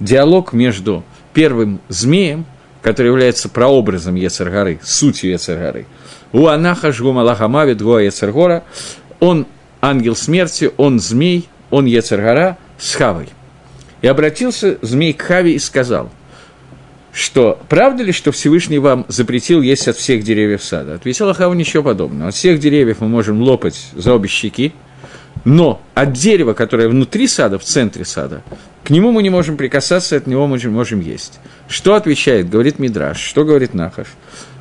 [0.00, 2.44] диалог между первым змеем–
[2.82, 5.86] который является прообразом Ецергары, сутью Ецергары.
[6.32, 8.64] У Анаха Жгума Лахамави Двоя Ецергора,
[9.20, 9.46] он
[9.80, 13.28] ангел смерти, он змей, он Ецергара с Хавой.
[14.02, 16.10] И обратился змей к Хаве и сказал,
[17.12, 20.94] что правда ли, что Всевышний вам запретил есть от всех деревьев сада?
[20.94, 22.28] Ответила Хава ничего подобного.
[22.28, 24.72] От всех деревьев мы можем лопать за обе щеки,
[25.44, 28.42] но от дерева, которое внутри сада, в центре сада,
[28.84, 31.40] к нему мы не можем прикасаться, от него мы можем есть.
[31.68, 34.08] Что отвечает, говорит Мидраш, что говорит Нахаш?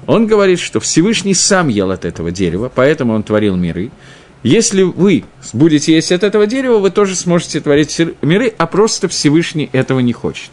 [0.05, 3.91] Он говорит, что Всевышний сам ел от этого дерева, поэтому он творил миры.
[4.43, 9.69] Если вы будете есть от этого дерева, вы тоже сможете творить миры, а просто Всевышний
[9.73, 10.51] этого не хочет.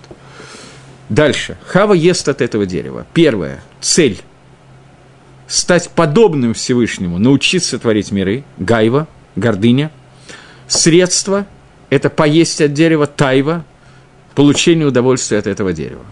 [1.09, 1.57] Дальше.
[1.67, 3.07] Хава ест от этого дерева.
[3.13, 3.63] Первое.
[3.81, 4.21] Цель.
[5.47, 8.45] Стать подобным Всевышнему, научиться творить миры.
[8.59, 9.07] Гайва,
[9.37, 9.91] гордыня–
[10.67, 11.47] Средство–
[11.91, 13.65] это поесть от дерева тайва,
[14.35, 16.05] получение удовольствия от этого дерева.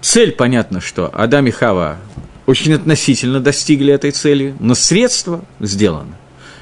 [0.00, 1.98] Цель, понятно, что Адам и Хава
[2.46, 6.16] очень относительно достигли этой цели, но средство сделано.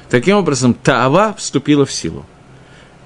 [0.09, 2.25] Таким образом, Таава вступила в силу.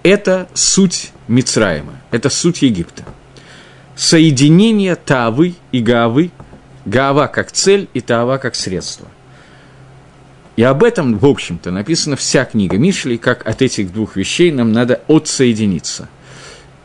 [0.03, 3.03] Это суть Мицраима, это суть Египта.
[3.95, 6.31] Соединение Таавы и Гаавы,
[6.85, 9.07] Гаава как цель и Таава как средство.
[10.55, 14.71] И об этом, в общем-то, написана вся книга Мишли, как от этих двух вещей нам
[14.71, 16.07] надо отсоединиться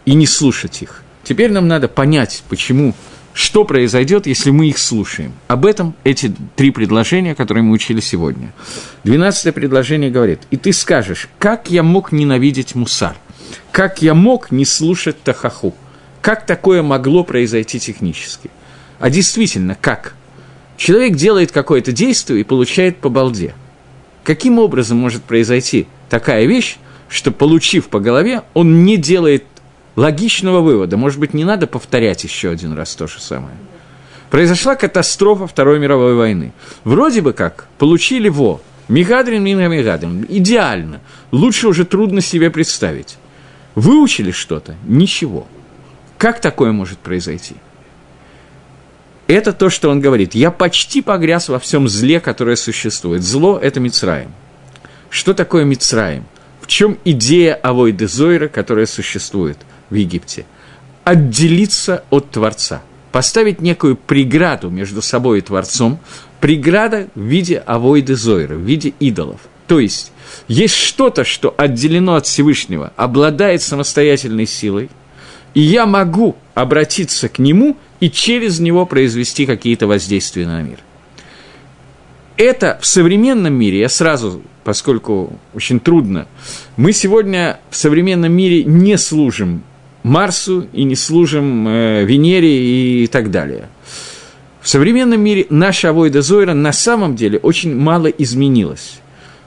[0.05, 1.03] и не слушать их.
[1.23, 2.95] Теперь нам надо понять, почему,
[3.33, 5.33] что произойдет, если мы их слушаем.
[5.47, 8.53] Об этом эти три предложения, которые мы учили сегодня.
[9.05, 13.17] Двенадцатое предложение говорит, «И ты скажешь, как я мог ненавидеть мусар?
[13.71, 15.75] Как я мог не слушать тахаху?
[16.23, 18.51] Как такое могло произойти технически?»
[18.99, 20.15] А действительно, как?
[20.81, 23.55] Человек делает какое-то действие и получает по балде.
[24.25, 26.79] Каким образом может произойти такая вещь,
[27.11, 29.45] что, получив по голове, он не делает
[29.95, 30.97] логичного вывода?
[30.97, 33.57] Может быть, не надо повторять еще один раз то же самое?
[34.31, 36.55] Произошла катастрофа Второй мировой войны.
[36.85, 40.25] Вроде бы как, получили во, Мигадрин, Минга Мигадрин.
[40.31, 41.03] Идеально.
[41.31, 43.19] Лучше уже трудно себе представить.
[43.75, 44.77] Выучили что-то?
[44.87, 45.47] Ничего.
[46.17, 47.57] Как такое может произойти?
[49.31, 50.35] Это то, что он говорит.
[50.35, 53.23] Я почти погряз во всем зле, которое существует.
[53.23, 54.33] Зло– это Мицраем.
[55.09, 56.25] Что такое Мицраем?
[56.61, 59.57] В чем идея Авойды Зойра, которая существует
[59.89, 60.47] в Египте?
[61.05, 62.83] Отделиться от Творца.
[63.13, 66.01] Поставить некую преграду между собой и Творцом.
[66.41, 69.43] Преграда в виде Авойды Зойра, в виде идолов.
[69.69, 70.11] То есть,
[70.49, 74.91] есть что-то, что отделено от Всевышнего, обладает самостоятельной силой,
[75.55, 80.79] и я могу обратиться к нему и через него произвести какие-то воздействия на мир.
[82.37, 86.27] Это в современном мире, я сразу, поскольку очень трудно,
[86.77, 89.63] мы сегодня в современном мире не служим
[90.03, 93.69] Марсу и не служим э, Венере и так далее.
[94.63, 99.01] В современном мире наша авойда Зойра на самом деле очень мало изменилась.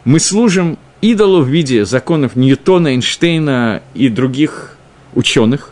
[0.06, 4.78] Мы служим идолу в виде законов Ньютона, Эйнштейна и других
[5.16, 5.72] ученых,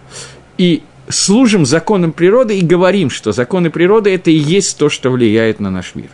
[0.58, 5.60] и служим законам природы и говорим, что законы природы– это и есть то, что влияет
[5.60, 6.10] на наш мир.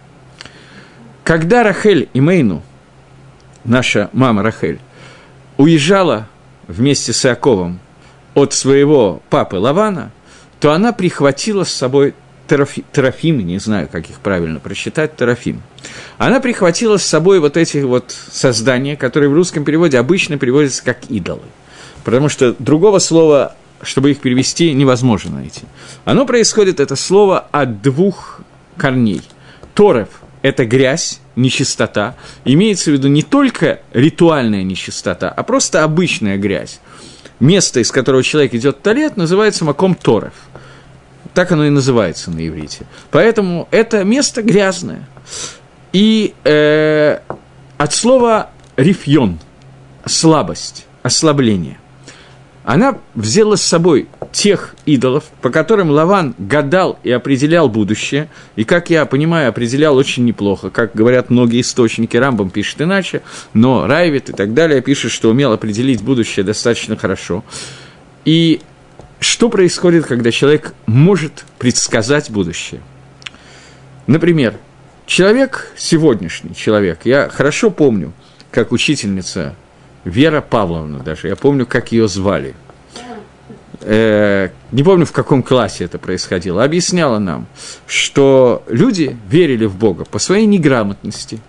[1.24, 2.64] Когда Рахель и Мейну,
[3.64, 4.80] наша мама Рахель,
[5.58, 6.28] уезжала
[6.68, 7.80] вместе с Иаковом
[8.34, 10.12] от своего папы Лавана,
[10.60, 12.14] то она прихватила с собой
[12.48, 15.62] терафи, терафим, не знаю, как их правильно прочитать, терафим.
[16.18, 21.06] Она прихватила с собой вот эти вот создания, которые в русском переводе обычно переводятся как
[21.10, 21.42] идолы.
[22.04, 25.62] Потому что другого слова чтобы их перевести, невозможно найти.
[26.06, 28.42] Оно происходит, это слово, от двух
[28.78, 29.22] корней.
[29.74, 30.10] Торев–
[30.42, 32.16] это грязь, нечистота.
[32.46, 36.80] Имеется в виду не только ритуальная нечистота, а просто обычная грязь.
[37.40, 40.34] Место, из которого человек идет в туалет, называется маком Торев.
[41.34, 42.86] Так оно и называется на иврите.
[43.12, 45.08] Поэтому это место грязное.
[45.94, 47.20] И э,
[47.78, 49.38] от слова рифьон–
[50.06, 51.78] слабость, ослабление–
[52.68, 58.90] она взяла с собой тех идолов, по которым Лаван гадал и определял будущее, и, как
[58.90, 63.22] я понимаю, определял очень неплохо, как говорят многие источники, Рамбам пишет иначе,
[63.54, 67.46] но Райвит и так далее пишет, что умел определить будущее достаточно хорошо.
[68.26, 68.60] И
[69.22, 72.82] что происходит, когда человек может предсказать будущее?
[74.08, 74.56] Например,
[75.06, 78.12] человек, сегодняшний человек, я хорошо помню,
[78.52, 79.56] как учительница
[80.08, 82.56] Вера Павловна даже, я помню, как ее звали.
[83.82, 87.48] Э, не помню, в каком классе это происходило, объясняла нам,
[87.86, 91.40] что люди верили в Бога по своей неграмотности.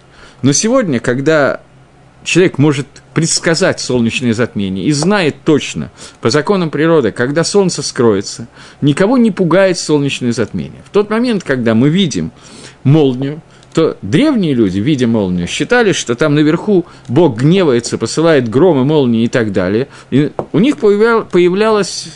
[0.43, 1.61] Но сегодня, когда
[2.25, 5.91] человек может предсказать солнечное затмение и знает точно
[6.21, 8.49] по законам природы, когда солнце скроется,
[8.81, 10.83] никого не пугает солнечное затмение.
[10.85, 12.33] В тот момент, когда мы видим
[12.85, 13.41] молнию,
[13.75, 19.29] то древние люди, видя молнию, считали, что там наверху Бог гневается, посылает громы, молнии и
[19.29, 19.89] так далее.
[20.11, 22.09] И у них появлял, появлялась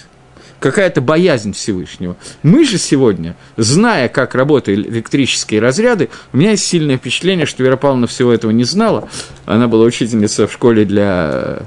[0.63, 2.17] какая-то боязнь Всевышнего.
[2.43, 7.77] Мы же сегодня, зная, как работают электрические разряды, у меня есть сильное впечатление, что Вера
[7.77, 9.09] Павловна всего этого не знала.
[9.45, 11.65] Она была учительница в школе для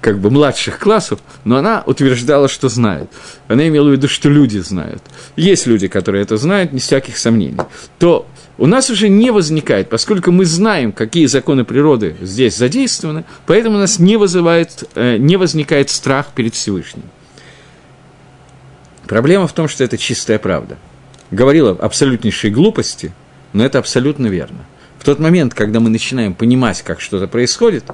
[0.00, 3.10] как бы младших классов, но она утверждала, что знает.
[3.48, 5.02] Она имела в виду, что люди знают.
[5.36, 7.60] Есть люди, которые это знают, не всяких сомнений.
[7.98, 8.26] То
[8.58, 13.78] у нас уже не возникает, поскольку мы знаем, какие законы природы здесь задействованы, поэтому у
[13.78, 17.04] нас не, вызывает, э, не возникает страх перед Всевышним.
[19.06, 20.76] Проблема в том, что это чистая правда.
[21.30, 23.12] Говорила абсолютнейшей глупости,
[23.52, 24.66] но это абсолютно верно.
[24.98, 27.84] В тот момент, когда мы начинаем понимать, как что-то происходит,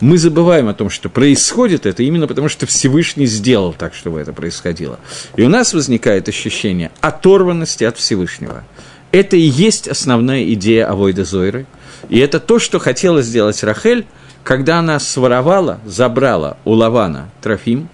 [0.00, 4.32] мы забываем о том, что происходит это именно потому, что Всевышний сделал так, чтобы это
[4.32, 5.00] происходило.
[5.34, 8.62] И у нас возникает ощущение оторванности от Всевышнего–
[9.12, 11.66] это и есть основная идея Авойда Зойры.
[12.08, 14.06] И это то, что хотела сделать Рахель,
[14.42, 17.88] когда она своровала, забрала у Лавана Трофим,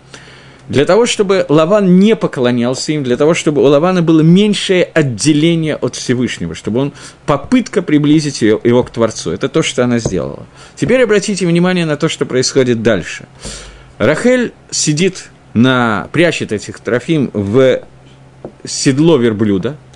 [0.68, 5.76] для того, чтобы Лаван не поклонялся им, для того, чтобы у Лавана было меньшее отделение
[5.76, 6.92] от Всевышнего, чтобы он
[7.26, 9.30] попытка приблизить его, его к Творцу.
[9.30, 10.46] Это то, что она сделала.
[10.76, 13.26] Теперь обратите внимание на то, что происходит дальше.
[13.96, 17.80] Рахель сидит на, прячет этих трофим в
[18.64, 19.76] седло верблюда–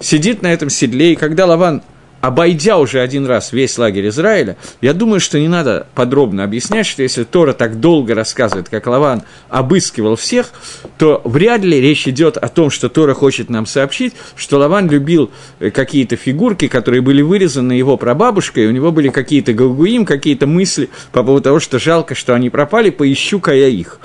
[0.00, 1.82] сидит на этом седле, и когда Лаван,
[2.20, 7.02] обойдя уже один раз весь лагерь Израиля, я думаю, что не надо подробно объяснять, что
[7.02, 10.50] если Тора так долго рассказывает, как Лаван обыскивал всех,
[10.96, 15.30] то вряд ли речь идет о том, что Тора хочет нам сообщить, что Лаван любил
[15.60, 20.46] э, какие-то фигурки, которые были вырезаны его прабабушкой, и у него были какие-то галгуим, какие-то
[20.46, 24.00] мысли по поводу того, что жалко, что они пропали, поищу-ка я их.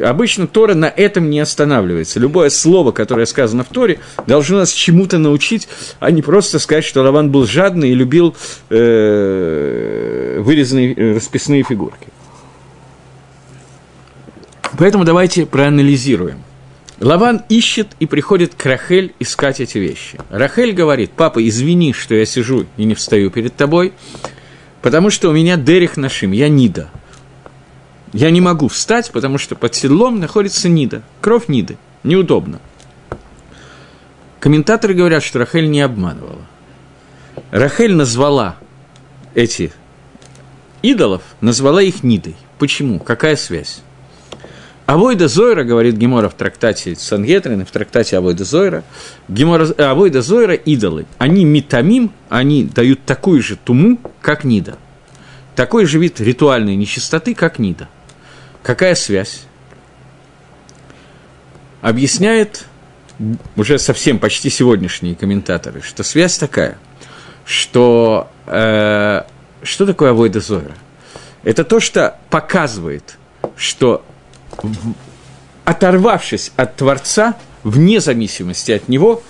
[0.00, 2.18] Обычно Тора на этом не останавливается.
[2.18, 5.68] Любое слово, которое сказано в Торе, должно нас чему-то научить,
[6.00, 8.34] а не просто сказать, что Лаван был жадный и любил
[8.70, 12.08] э, вырезанные э, расписные фигурки.
[14.78, 16.42] Поэтому давайте проанализируем.
[16.98, 20.18] Лаван ищет и приходит к Рахель искать эти вещи.
[20.30, 23.92] Рахель говорит, папа, извини, что я сижу и не встаю перед тобой,
[24.80, 26.90] потому что у меня Дерих Нашим, я Нида–
[28.12, 31.78] я не могу встать, потому что под седлом находится Нида, кровь Ниды.
[32.04, 32.60] Неудобно.
[34.38, 36.42] Комментаторы говорят, что Рахель не обманывала.
[37.52, 38.56] Рахель назвала
[39.34, 39.72] эти
[40.82, 42.36] идолов, назвала их Нидой.
[42.58, 42.98] Почему?
[42.98, 43.82] Какая связь?
[44.84, 48.82] Авойда Зойра, говорит Гемора в трактате Сангетрин, в трактате Авойда Зойра,
[49.28, 51.06] Гемора, Авойда Зойра– идолы.
[51.18, 54.76] Они метамим, они дают такую же туму, как Нида.
[55.54, 57.88] Такой же вид ритуальной нечистоты, как Нида–
[58.62, 59.42] Какая связь?
[61.80, 62.64] Объясняет
[63.56, 66.78] уже совсем почти сегодняшние комментаторы, что связь такая,
[67.44, 69.22] что э,
[69.62, 70.74] что такое авойда зойра?
[71.42, 73.16] Это то, что показывает,
[73.56, 74.04] что
[75.64, 79.22] оторвавшись от Творца, вне зависимости от Него,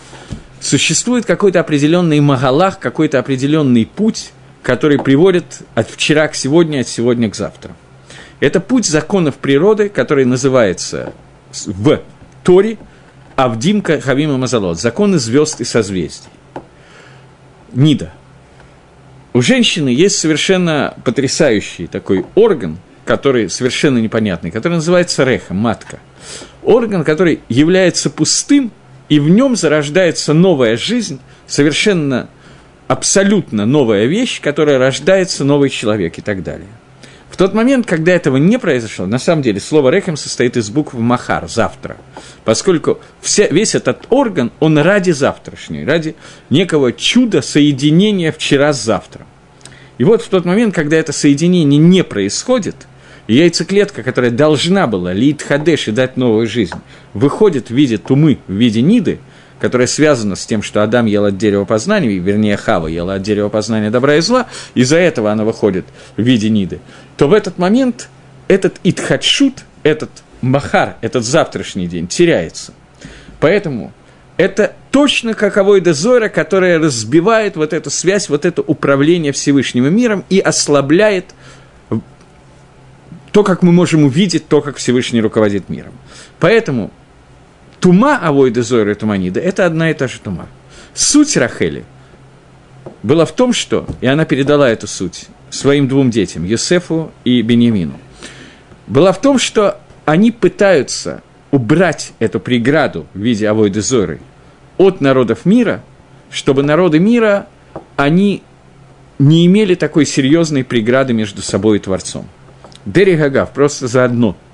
[0.61, 7.31] существует какой-то определенный магалах, какой-то определенный путь, который приводит от вчера к сегодня, от сегодня
[7.31, 7.75] к завтра.
[8.43, 11.13] Это путь законов природы, который называется
[11.65, 12.03] в
[12.43, 12.77] Торе
[13.37, 16.29] Авдимка Хавима Мазалот, законы звезд и созвездий.
[17.73, 18.13] Нида.
[19.33, 26.01] У женщины есть совершенно потрясающий такой орган, который совершенно непонятный, который называется реха, матка.
[26.65, 28.73] Орган, который является пустым,
[29.09, 32.29] и в нем зарождается новая жизнь, совершенно
[32.89, 36.67] абсолютно новая вещь, которая рождается новый человек и так далее.
[37.33, 40.93] В тот момент, когда этого не произошло, на самом деле слово «рехем» состоит из букв
[40.93, 41.97] «махар»– «завтра»,
[42.45, 46.15] поскольку вся, весь этот орган, он ради завтрашней, ради
[46.51, 49.27] некого чуда соединения вчера с завтром.
[49.97, 52.77] И вот в тот момент, когда это соединение не происходит,
[53.29, 56.77] яйцеклетка, которая должна была лить хадеш и дать новую жизнь,
[57.15, 59.21] выходит в виде тумы, в виде ниды–
[59.63, 63.49] которая связана с тем, что Адам ел от дерева познания, вернее, Хава ела от дерева
[63.49, 65.85] познания добра и зла, из-за этого она выходит
[66.17, 66.81] в виде Ниды,
[67.17, 68.09] то в этот момент
[68.49, 70.11] этот Итхадшут, этот
[70.41, 72.75] Махар, этот завтрашний день теряется.
[73.39, 73.93] Поэтому
[74.37, 80.25] это точно как Авойда Зора, которая разбивает вот эту связь, вот это управление Всевышним миром
[80.29, 81.27] и ослабляет
[83.31, 85.93] то, как мы можем увидеть, то, как Всевышний руководит миром.
[86.41, 86.91] Поэтому
[87.83, 90.47] тума авойда зойра туманида– это одна и та же тума.
[90.95, 91.85] Суть Рахели
[93.03, 97.99] была в том, что, и она передала эту суть своим двум детям, Йосефу и Беньямину,
[98.87, 104.21] была в том, что они пытаются убрать эту преграду в виде авойды зойры
[104.79, 105.83] от народов мира,
[106.31, 107.49] чтобы народы мира,
[107.97, 108.45] они
[109.19, 112.29] не имели такой серьезной преграды между собой и Творцом.
[112.87, 114.37] Дери Гагав просто заодно–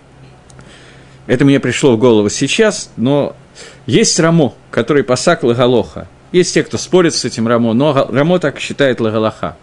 [1.28, 3.36] это мне пришло в голову сейчас, но
[3.86, 6.08] есть Рамо, который пасак Лагалоха.
[6.32, 9.56] Есть те, кто спорит с этим Рамо, но Рамо так считает Лагалаха,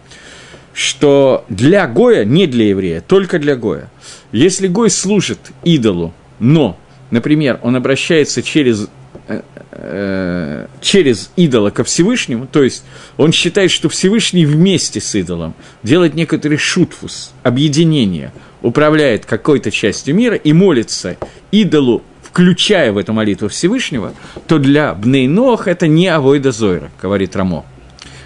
[0.72, 3.90] что для Гоя, не для еврея, только для Гоя,
[4.30, 6.78] если Гой служит идолу, но,
[7.10, 8.86] например, он обращается через
[9.26, 9.42] э,
[9.72, 12.84] э, через идола ко Всевышнему, то есть
[13.16, 18.32] он считает, что Всевышний вместе с идолом делает некоторый шутфус, объединение–
[18.66, 21.16] управляет какой-то частью мира и молится
[21.52, 24.12] идолу, включая в эту молитву Всевышнего,
[24.48, 27.64] то для Бнейнох это не Авойда Зойра, говорит Рамо.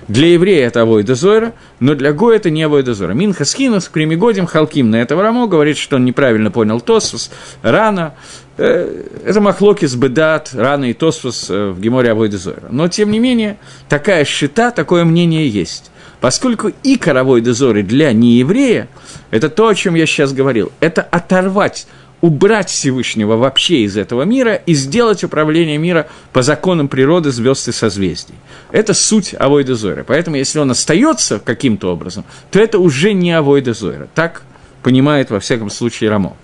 [0.09, 3.13] Для еврея это Авойда Зойра, но для Го это не Авойда Зойра.
[3.13, 7.31] Минха Скинус, Примигодим, Халким на этого Рамо говорит, что он неправильно понял Тосфус,
[7.61, 8.15] рано.
[8.57, 12.69] Э, это Махлокис Бедат, рано и Тосфус э, в Геморе Авойда Зойра.
[12.71, 13.59] Но, тем не менее,
[13.91, 15.91] такая счета, такое мнение есть.
[16.21, 18.89] Поскольку и коровой дозоры для нееврея,
[19.31, 21.87] это то, о чем я сейчас говорил, это оторвать,
[22.21, 27.73] убрать Всевышнего вообще из этого мира и сделать управление мира по законам природы, звезд и
[27.73, 28.35] созвездий.
[28.71, 30.05] Это суть Авойда Зойра.
[30.07, 34.07] Поэтому, если он остается каким-то образом, то это уже не Авойда Зойра.
[34.15, 34.43] Так
[34.83, 36.37] понимает, во всяком случае, Рамо.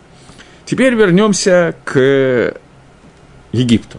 [0.64, 2.54] Теперь вернемся к
[3.52, 3.98] Египту.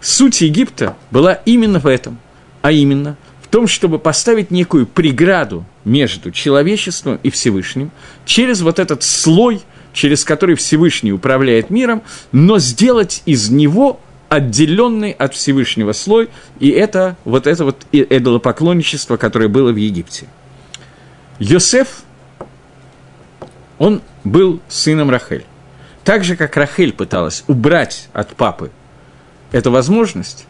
[0.00, 2.18] Суть Египта была именно в этом,
[2.62, 3.16] а именно–
[3.52, 7.90] том, чтобы поставить некую преграду между человечеством и Всевышним,
[8.24, 9.60] через вот этот слой,
[9.92, 14.00] через который Всевышний управляет миром, но сделать из него
[14.30, 16.30] отделенный от Всевышнего слой,
[16.60, 20.28] и это вот это вот идолопоклонничество, которое было в Египте.
[21.38, 22.04] Йосеф,
[23.78, 25.44] он был сыном Рахель.
[26.04, 28.70] так же, как Рахель пыталась убрать от папы
[29.52, 30.46] эту возможность,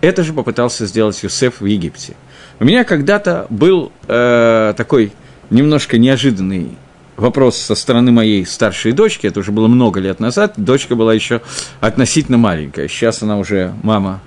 [0.00, 2.14] это же попытался сделать Юсеф в Египте.
[2.60, 5.12] У меня когда-то был э, такой
[5.48, 6.76] немножко неожиданный
[7.16, 11.40] вопрос со стороны моей старшей дочки, это уже было много лет назад, дочка была еще
[11.80, 14.20] относительно маленькая, сейчас она уже мама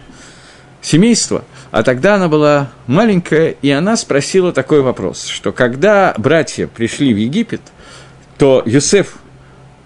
[0.82, 7.14] семейства, а тогда она была маленькая, и она спросила такой вопрос, что когда братья пришли
[7.14, 7.62] в Египет,
[8.38, 9.18] то Юсеф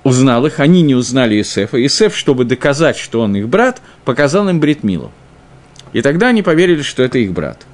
[0.03, 1.77] узнал их, они не узнали Юсефа.
[1.77, 5.11] Юсеф, чтобы доказать, что он их брат, показал им Бритмилу.
[5.93, 7.65] И тогда они поверили, что это их брат.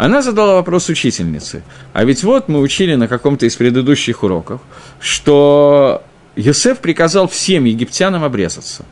[0.00, 1.62] Она задала вопрос учительнице.
[1.92, 4.62] А ведь вот мы учили на каком-то из предыдущих уроков,
[4.98, 6.02] что
[6.36, 8.86] Юсеф приказал всем египтянам обрезаться.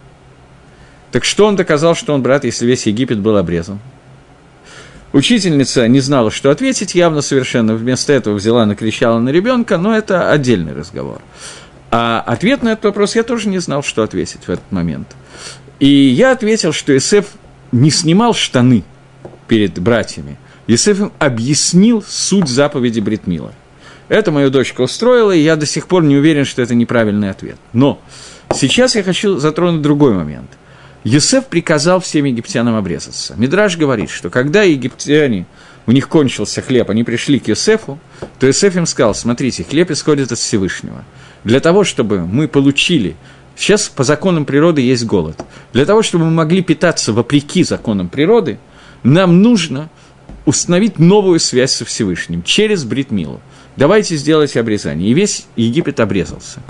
[1.10, 3.78] Так что он доказал, что он брат, если весь Египет был обрезан?
[5.14, 10.30] Учительница не знала, что ответить, явно совершенно вместо этого взяла, накричала на ребенка, но это
[10.30, 11.22] отдельный разговор.
[11.90, 15.16] А ответ на этот вопрос я тоже не знал, что ответить в этот момент.
[15.80, 17.28] И я ответил, что Исеф
[17.72, 18.84] не снимал штаны
[19.46, 20.36] перед братьями.
[20.68, 23.52] Исеф им объяснил суть заповеди Бритмила.
[24.08, 27.56] Это мою дочку устроило, и я до сих пор не уверен, что это неправильный ответ.
[27.72, 28.00] Но
[28.54, 30.50] сейчас я хочу затронуть другой момент.
[31.04, 33.34] Юсеф приказал всем египтянам обрезаться.
[33.36, 35.46] Мидраж говорит, что когда египтяне,
[35.86, 37.98] у них кончился хлеб, они пришли к Юсефу,
[38.38, 41.04] то Юсеф им сказал, смотрите, хлеб исходит от Всевышнего–
[41.44, 43.16] для того, чтобы мы получили
[43.56, 45.44] Сейчас по законам природы есть голод.
[45.72, 48.60] Для того, чтобы мы могли питаться вопреки законам природы,
[49.02, 49.90] нам нужно
[50.48, 53.40] установить новую связь со Всевышним через Бритмилу.
[53.76, 55.10] Давайте сделайте обрезание.
[55.10, 56.60] И весь Египет обрезался.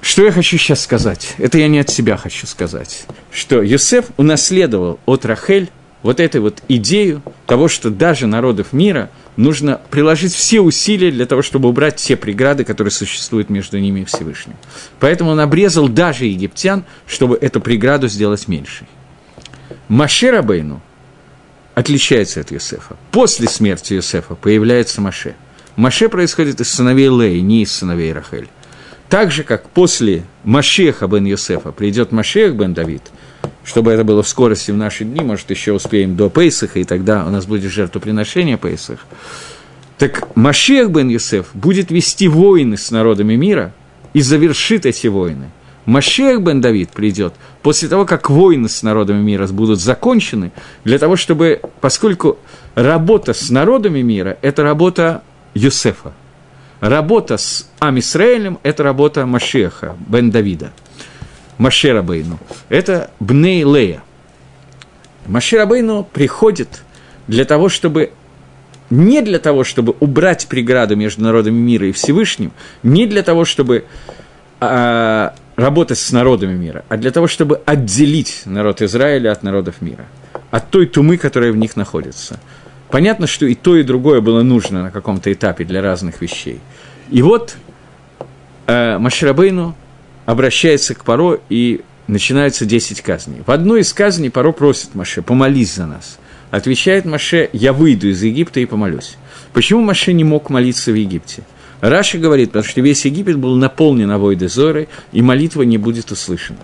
[0.00, 1.34] Что я хочу сейчас сказать?
[1.38, 3.04] Это я не от себя хочу сказать.
[3.32, 5.70] Что Йосеф унаследовал от Рахель
[6.02, 11.42] вот эту вот идею того, что даже народов мира– нужно приложить все усилия для того,
[11.42, 14.56] чтобы убрать все преграды, которые существуют между ними и Всевышним.
[14.98, 18.86] Поэтому он обрезал даже египтян, чтобы эту преграду сделать меньшей.
[19.88, 20.80] Маше Рабейну
[21.74, 22.96] отличается от Юсефа.
[23.10, 25.34] После смерти Юсефа появляется Маше.
[25.76, 28.48] Маше происходит из сыновей Леи, не из сыновей Рахель.
[29.08, 33.02] Так же, как после Машеха бен Юсефа придет Машех бен Давид–
[33.64, 37.26] чтобы это было в скорости в наши дни, может, еще успеем до Пейсаха, и тогда
[37.26, 39.06] у нас будет жертвоприношение Пейсах.
[39.98, 43.72] Так Машех бен Юсеф будет вести войны с народами мира
[44.12, 45.50] и завершит эти войны.
[45.86, 50.52] Машех бен Давид придет после того, как войны с народами мира будут закончены,
[50.84, 52.38] для того, чтобы, поскольку
[52.74, 55.22] работа с народами мира– это работа
[55.54, 56.12] Юсефа,
[56.80, 60.72] работа с Амисраэлем– это работа Машеха бен Давида–
[61.60, 62.38] Машера Бейну.
[62.70, 64.02] Это Бней Лея.
[65.26, 66.82] Машера Бейну приходит
[67.28, 68.12] для того, чтобы
[68.88, 72.52] не для того, чтобы убрать преграду между народами мира и Всевышним,
[72.82, 73.84] не для того, чтобы
[74.58, 80.06] а, работать с народами мира, а для того, чтобы отделить народ Израиля от народов мира,
[80.50, 82.40] от той тумы, которая в них находится.
[82.88, 86.60] Понятно, что и то, и другое было нужно на каком-то этапе для разных вещей.
[87.10, 87.56] И вот
[88.66, 89.76] э, Маширабейну
[90.26, 93.42] обращается к Паро и начинаются 10 казней.
[93.46, 96.18] В одной из казней Паро просит Маше, помолись за нас.
[96.50, 99.16] Отвечает Маше, я выйду из Египта и помолюсь.
[99.52, 101.42] Почему Маше не мог молиться в Египте?
[101.80, 106.58] Раша говорит, потому что весь Египет был наполнен авойды зоры, и молитва не будет услышана.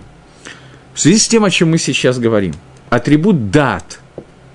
[0.93, 2.53] В связи с тем, о чем мы сейчас говорим,
[2.89, 3.99] атрибут дат.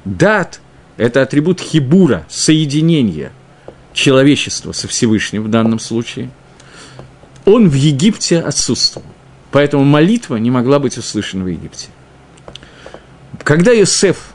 [0.05, 0.61] Дат–
[0.97, 3.33] это атрибут хибура, соединения
[3.93, 6.31] человечества со Всевышним в данном случае–
[7.45, 9.07] он в Египте отсутствовал.
[9.51, 11.89] Поэтому молитва не могла быть услышана в Египте.
[13.43, 14.33] Когда Иосиф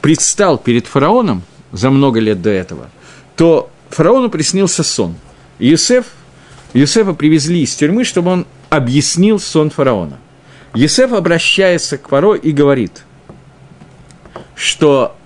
[0.00, 1.42] предстал перед фараоном
[1.72, 2.90] за много лет до этого,
[3.36, 5.16] то фараону приснился сон.
[5.62, 6.06] Иосиф,
[6.74, 10.18] Иосифа привезли из тюрьмы, чтобы он объяснил сон фараона.
[10.74, 13.04] Иосиф обращается к фаро и говорит,
[14.54, 15.16] что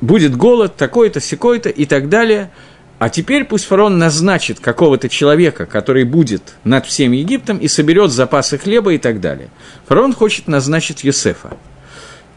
[0.00, 2.50] будет голод такой-то, секой-то и так далее–
[2.98, 8.58] а теперь пусть фараон назначит какого-то человека, который будет над всем Египтом и соберет запасы
[8.58, 9.50] хлеба и так далее.
[9.86, 11.56] Фараон хочет назначить Юсефа.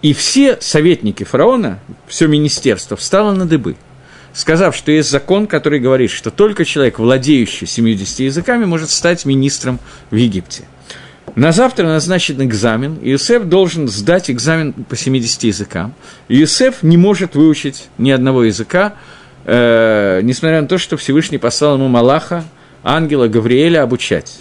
[0.03, 3.75] И все советники фараона, все министерство, встало на дыбы,
[4.33, 9.79] сказав, что есть закон, который говорит, что только человек, владеющий 70 языками, может стать министром
[10.09, 10.63] в Египте.
[11.35, 15.93] На завтра назначен экзамен, и Юсеф должен сдать экзамен по 70 языкам.
[16.27, 18.95] И Юсеф не может выучить ни одного языка,
[19.45, 22.43] э, несмотря на то, что Всевышний послал ему Малаха,
[22.83, 24.39] ангела Гавриэля обучать.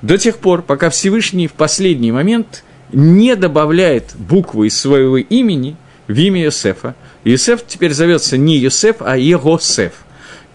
[0.00, 2.62] До тех пор, пока Всевышний в последний момент
[2.92, 5.76] не добавляет букву из своего имени
[6.06, 6.94] в имя Йосефа.
[7.28, 9.92] Йосеф теперь зовется не Йосеф, а Егосеф.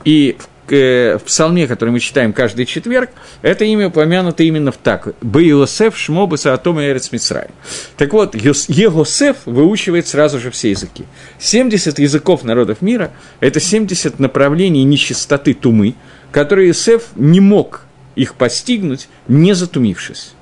[0.05, 0.37] И
[0.69, 3.11] э, в псалме, который мы читаем каждый четверг,
[3.43, 5.13] это имя упомянуто именно в так.
[5.21, 7.49] Бейосеф, Шмоба, Саатом и Эрец Мицрай.
[7.95, 11.05] Так вот, Егосеф выучивает сразу же все языки.
[11.37, 15.93] 70 языков народов мира– это 70 направлений нечистоты тумы,
[16.31, 20.33] которые Иосиф не мог их постигнуть, не затумившись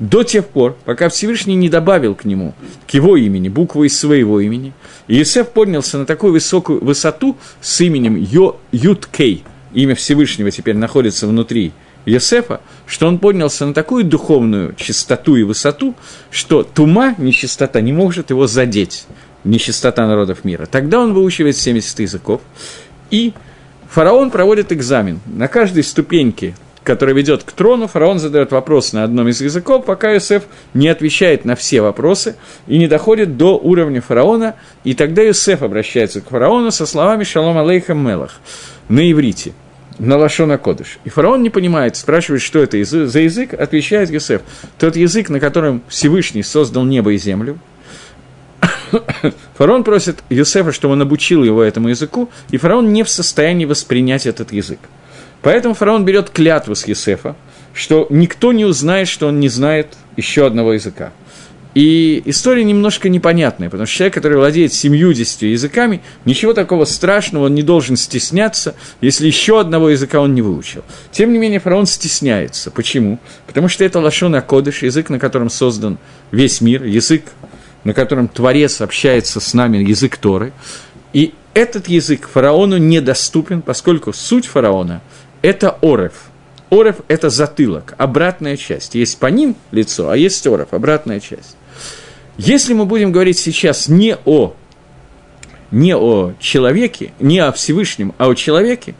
[0.00, 2.54] до тех пор, пока Всевышний не добавил к нему,
[2.88, 4.72] к его имени, букву из своего имени.
[5.06, 5.22] И
[5.54, 9.44] поднялся на такую высокую высоту с именем Йо, Юткей,
[9.74, 11.72] имя Всевышнего теперь находится внутри
[12.06, 15.94] Иосифа, что он поднялся на такую духовную чистоту и высоту,
[16.30, 19.06] что тума, нечистота, не может его задеть,
[19.44, 20.64] нечистота народов мира.
[20.64, 22.40] Тогда он выучивает 70 языков,
[23.10, 23.34] и
[23.90, 25.20] фараон проводит экзамен.
[25.26, 26.54] На каждой ступеньке
[26.84, 31.44] который ведет к трону, фараон задает вопрос на одном из языков, пока Юсеф не отвечает
[31.44, 34.54] на все вопросы и не доходит до уровня фараона,
[34.84, 38.40] и тогда Юсеф обращается к фараону со словами «Шалом алейхам мелах»
[38.88, 39.52] на иврите,
[39.98, 40.98] на Лашона Кодыш.
[41.04, 44.42] И фараон не понимает, спрашивает, что это за язык, отвечает Юсеф,
[44.78, 47.58] тот язык, на котором Всевышний создал небо и землю,
[49.54, 54.26] Фараон просит Юсефа, чтобы он обучил его этому языку, и фараон не в состоянии воспринять
[54.26, 54.80] этот язык.
[55.42, 57.34] Поэтому фараон берет клятву с Есефа,
[57.72, 61.12] что никто не узнает, что он не знает еще одного языка.
[61.72, 67.54] И история немножко непонятная, потому что человек, который владеет семьюдесятью языками, ничего такого страшного, он
[67.54, 70.82] не должен стесняться, если еще одного языка он не выучил.
[71.12, 72.72] Тем не менее, фараон стесняется.
[72.72, 73.20] Почему?
[73.46, 75.98] Потому что это лашон Акодыш, язык, на котором создан
[76.32, 77.22] весь мир, язык,
[77.84, 80.52] на котором Творец общается с нами, язык Торы.
[81.12, 85.02] И этот язык фараону недоступен, поскольку суть фараона–
[85.42, 86.30] это орев.
[86.70, 88.94] Орев– это затылок, обратная часть.
[88.94, 91.56] Есть по ним лицо, а есть орев, обратная часть.
[92.38, 94.54] Если мы будем говорить сейчас не о,
[95.70, 98.94] не о человеке, не о Всевышнем, а о человеке,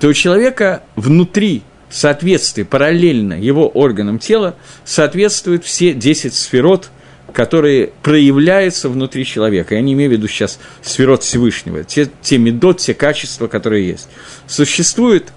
[0.00, 1.62] то у человека внутри
[1.92, 6.90] соответствие, параллельно его органам тела, соответствуют все 10 сферот,
[7.32, 9.74] которые проявляются внутри человека.
[9.74, 14.08] Я не имею в виду сейчас сферот Всевышнего, те, те медот, те качества, которые есть.
[14.46, 15.32] Существует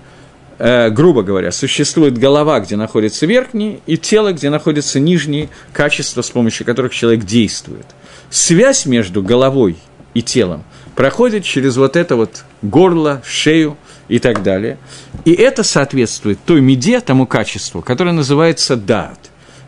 [0.58, 6.30] э, грубо говоря, существует голова, где находятся верхние, и тело, где находятся нижние качества, с
[6.30, 7.86] помощью которых человек действует.
[8.30, 9.78] Связь между головой
[10.14, 10.64] и телом
[10.95, 13.78] проходит через вот это вот горло, шею
[14.08, 14.78] и так далее.
[15.26, 19.20] И это соответствует той меде, тому качеству, которое называется дат.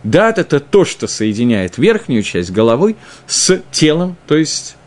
[0.04, 2.96] Дат– это то, что соединяет верхнюю часть головы
[3.28, 4.78] с телом, то есть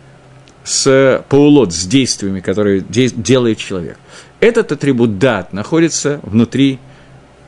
[0.64, 3.98] с паулот, с действиями, которые делает человек.
[4.40, 6.78] Этот атрибут дат находится внутри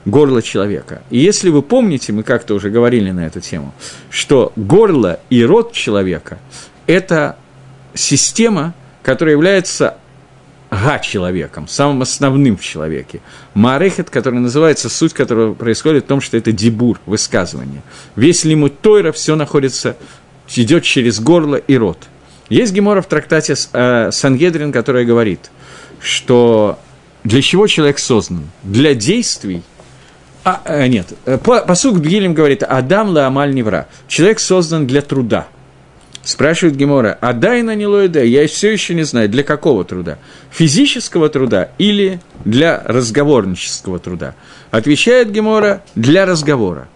[0.05, 1.03] горла человека.
[1.11, 3.73] И если вы помните, мы как-то уже говорили на эту тему,
[4.11, 6.39] что горло и рот человека–
[6.87, 7.37] это
[7.95, 9.97] система, которая является
[10.71, 13.21] га-человеком, самым основным в человеке.
[13.55, 17.83] Маарехет, который называется, суть которого происходит в том, что это дебур, высказывание.
[18.17, 19.97] Весь лимут Тойра, все находится,
[20.55, 21.99] идет через горло и рот.
[22.49, 25.51] Есть гемора в трактате э, Сангедрин, которая говорит–
[26.03, 26.79] что
[27.25, 28.51] для чего человек создан?
[28.63, 29.63] Для действий.
[30.45, 33.87] А, э, нет, э, посук Бгилем говорит, Адам ла невра.
[34.09, 35.47] Человек создан для труда.
[36.25, 40.19] Спрашивает Гемора, а дай на нелоиде, я все еще не знаю, для какого труда?
[40.51, 44.35] Физического труда или для разговорнического труда?
[44.71, 46.89] Отвечает Гемора, для разговора.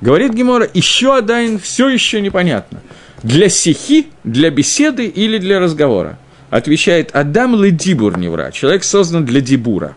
[0.00, 2.80] Говорит Гемора, еще Адайн все еще непонятно.
[3.22, 6.18] Для сихи, для беседы или для разговора?
[6.52, 8.52] Отвечает Адам ледибур невра.
[8.52, 9.96] Человек создан для дибура.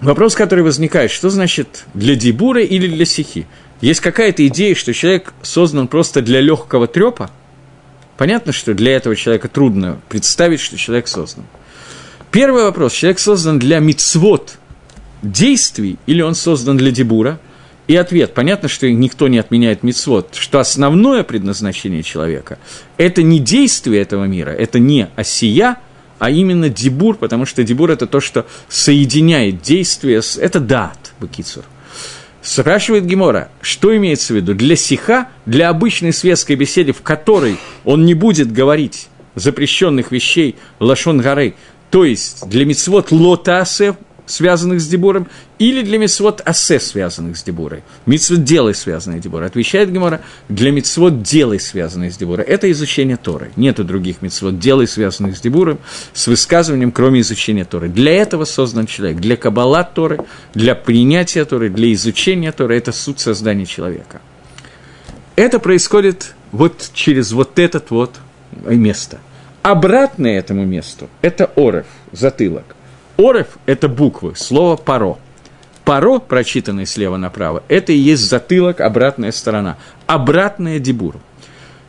[0.00, 3.48] Вопрос, который возникает, что значит для дибура или для сихи?
[3.80, 7.32] Есть какая-то идея, что человек создан просто для легкого трепа?
[8.16, 11.44] Понятно, что для этого человека трудно представить, что человек создан.
[12.30, 12.92] Первый вопрос.
[12.92, 14.58] Человек создан для мицвод
[15.20, 17.40] действий или он создан для дебура?
[17.88, 22.58] И ответ, понятно, что никто не отменяет мицвод, что основное предназначение человека–
[22.98, 25.78] это не действие этого мира, это не осия,
[26.18, 30.36] а именно дебур, потому что дебур– это то, что соединяет действие с…
[30.36, 31.64] Это дат, бакицур.
[32.42, 34.54] Спрашивает Гемора, что имеется в виду?
[34.54, 41.20] Для сиха, для обычной светской беседы, в которой он не будет говорить запрещенных вещей лашон
[41.20, 41.54] горы,
[41.90, 43.96] то есть для мицвод лотасе,
[44.28, 47.82] связанных с Дебуром, или для мицвод асе, связанных с Дебурой.
[48.06, 49.48] Мицвод делай, связанные с Дебурой.
[49.48, 52.44] Отвечает Гемора, для мицвод делай, связанные с Дебурой.
[52.44, 53.50] Это изучение Торы.
[53.56, 55.78] Нету других мицвод делай, связанных с Дебуром,
[56.12, 57.88] с высказыванием, кроме изучения Торы.
[57.88, 59.18] Для этого создан человек.
[59.18, 60.20] Для каббала Торы,
[60.54, 62.76] для принятия Торы, для изучения Торы.
[62.76, 64.20] Это суть создания человека.
[65.36, 68.16] Это происходит вот через вот этот вот
[68.64, 69.18] место.
[69.62, 72.64] Обратное этому месту– это орев, затылок.
[73.18, 75.18] Орев– это буквы, слово «паро».
[75.84, 81.20] Паро, прочитанное слева направо, это и есть затылок, обратная сторона, обратная дебуру.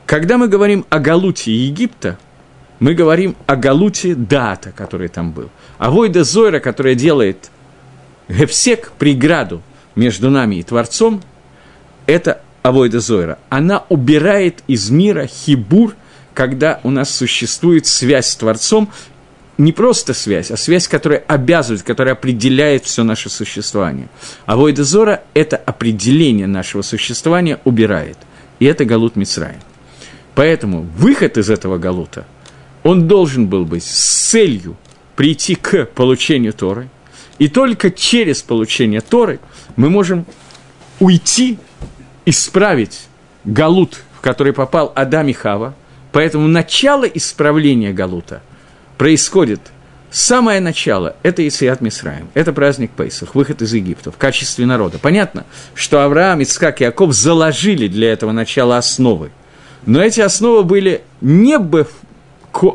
[0.06, 2.18] Когда мы говорим о Галуте Египта,
[2.80, 5.50] мы говорим о Галуте Дата, который там был.
[5.78, 7.52] А Войда Зойра, которая делает
[8.30, 9.62] Гефсек, преграду
[9.96, 11.22] между нами и Творцом,
[12.06, 13.38] это Авойда Зойра.
[13.50, 15.96] Она убирает из мира хибур,
[16.34, 18.90] когда у нас существует связь с Творцом,
[19.60, 24.08] не просто связь, а связь, которая обязывает, которая определяет все наше существование.
[24.46, 28.18] А Войда Зора– это определение нашего существования убирает.
[28.60, 29.60] И это Галут Мицраем.
[30.34, 32.26] Поэтому выход из этого Галута,
[32.84, 34.78] он должен был быть с целью
[35.18, 36.90] прийти к получению Торы,
[37.38, 39.42] и только через получение Торы
[39.76, 40.26] мы можем
[41.02, 41.60] уйти,
[42.26, 43.08] исправить
[43.44, 45.76] Галут, в который попал Адам и Хава,
[46.14, 48.42] поэтому начало исправления Галута–
[49.00, 49.62] происходит
[50.12, 55.00] самое начало– это Исиат Мисраем, это праздник Пейсах, выход из Египта в качестве народа.
[55.02, 59.32] Понятно, что Авраам, Ицхак и Яков заложили для этого начала основы,
[59.86, 61.88] но эти основы были не беф,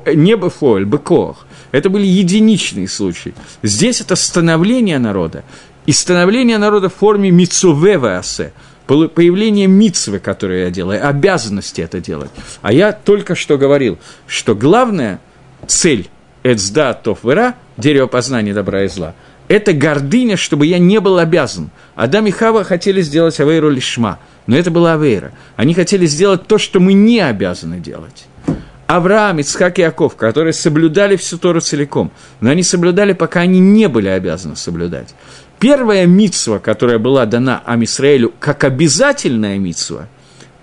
[0.06, 3.34] не бефоль, бекох, это были единичные случаи.
[3.62, 5.44] Здесь это становление народа,
[5.84, 8.54] и становление народа в форме мицувева асе,
[8.86, 12.30] появление мицвы, которую я делаю, обязанности это делать.
[12.62, 15.20] А я только что говорил, что главная
[15.66, 16.08] цель
[16.44, 19.14] Эцда Тофвера, дерево познания добра и зла,
[19.48, 21.70] это гордыня, чтобы я не был обязан.
[21.96, 25.32] Адам и Хава хотели сделать Авейру Лишма, но это была Авейра.
[25.56, 28.26] Они хотели сделать то, что мы не обязаны делать.
[28.86, 33.88] Авраам, Ицхак и Яков, которые соблюдали всю Тору целиком, но они соблюдали, пока они не
[33.88, 35.14] были обязаны соблюдать.
[35.58, 40.08] Первая митсва, которая была дана Амисраэлю как обязательная митсва,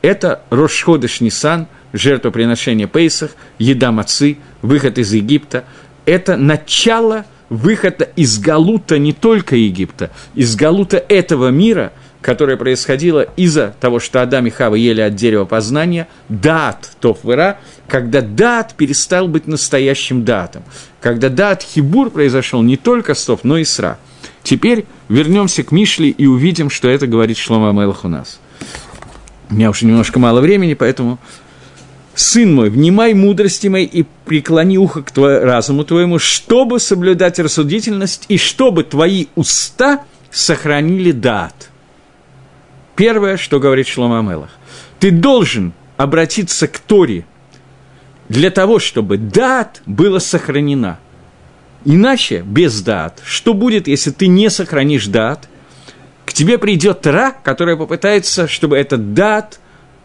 [0.03, 5.65] это Рошходыш Нисан– жертвоприношение Пейсах, еда мацы, выход из Египта.
[6.05, 13.75] Это начало выхода из Галута не только Египта, из Галута этого мира, которое происходило из-за
[13.79, 19.47] того, что Адам и Хава ели от дерева познания, дат Тофвера, когда дат перестал быть
[19.47, 20.63] настоящим датом,
[21.01, 23.97] когда дат Хибур произошел не только с Тоф, но и Сра.
[24.43, 28.39] Теперь вернемся к Мишле и увидим, что это говорит Шлома Мелах у нас.
[29.49, 31.19] У меня уже немножко мало времени, поэтому
[32.14, 38.26] «Сын мой, внимай мудрости моей и преклони ухо к твоему, разуму твоему, чтобы соблюдать рассудительность
[38.28, 41.70] и чтобы твои уста сохранили дат».
[42.95, 44.49] Первое, что говорит Шлома Амелах.
[44.99, 47.26] Ты должен обратиться к Торе
[48.28, 50.99] для того, чтобы дат была сохранена.
[51.86, 55.47] Иначе, без дат, что будет, если ты не сохранишь дат?
[56.26, 59.59] К тебе придет Ра, которая попытается, чтобы этот дат–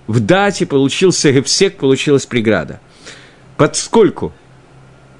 [0.06, 2.80] в дате получился гепсек, получилась преграда.
[3.56, 4.32] Поскольку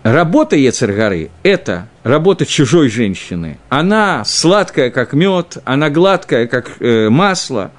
[0.02, 7.72] работа Ецергары– это работа чужой женщины, она сладкая, как мед, она гладкая, как э, масло,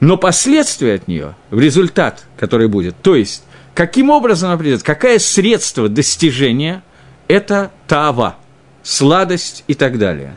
[0.00, 5.18] но последствия от нее, в результат, который будет, то есть, каким образом она придет, какое
[5.18, 6.82] средство достижения–
[7.28, 8.36] это тава,
[8.82, 10.36] сладость и так далее.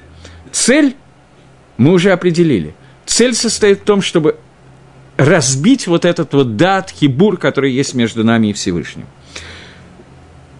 [0.52, 0.96] Цель
[1.78, 2.76] мы уже определили.
[3.06, 4.38] Цель состоит в том, чтобы
[5.20, 9.05] разбить вот этот вот дат, хибур, который есть между нами и Всевышним.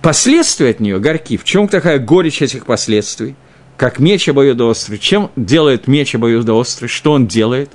[0.02, 1.38] Последствия от нее горьки.
[1.38, 3.36] В чем такая горечь этих последствий?
[3.78, 5.00] Как меч обоюдоострый.
[5.00, 6.90] Чем делает меч обоюдоострый?
[6.90, 7.72] Что он делает?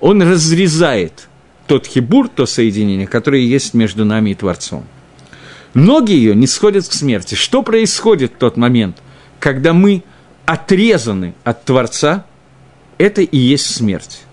[0.00, 1.28] Он разрезает
[1.68, 4.84] тот хибур, то соединение, которое есть между нами и Творцом.
[5.72, 7.36] Ноги ее не сходят к смерти.
[7.36, 8.96] Что происходит в тот момент,
[9.38, 10.02] когда мы
[10.46, 12.26] отрезаны от Творца?
[12.98, 14.23] Это и есть смерть.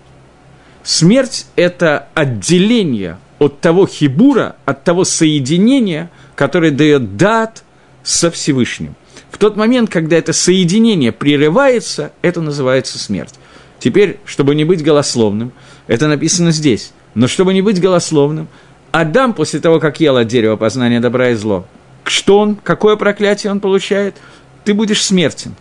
[0.82, 7.64] Смерть– это отделение от того хибура, от того соединения, которое дает дат
[8.02, 8.94] со Всевышним.
[9.30, 13.34] В тот момент, когда это соединение прерывается, это называется смерть.
[13.78, 15.52] Теперь, чтобы не быть голословным,
[15.86, 18.48] это написано здесь, но чтобы не быть голословным,
[18.92, 21.66] Адам после того, как ел от дерева познания добра и зло,
[22.04, 24.16] что он, какое проклятие он получает?
[24.64, 25.54] Ты будешь смертен.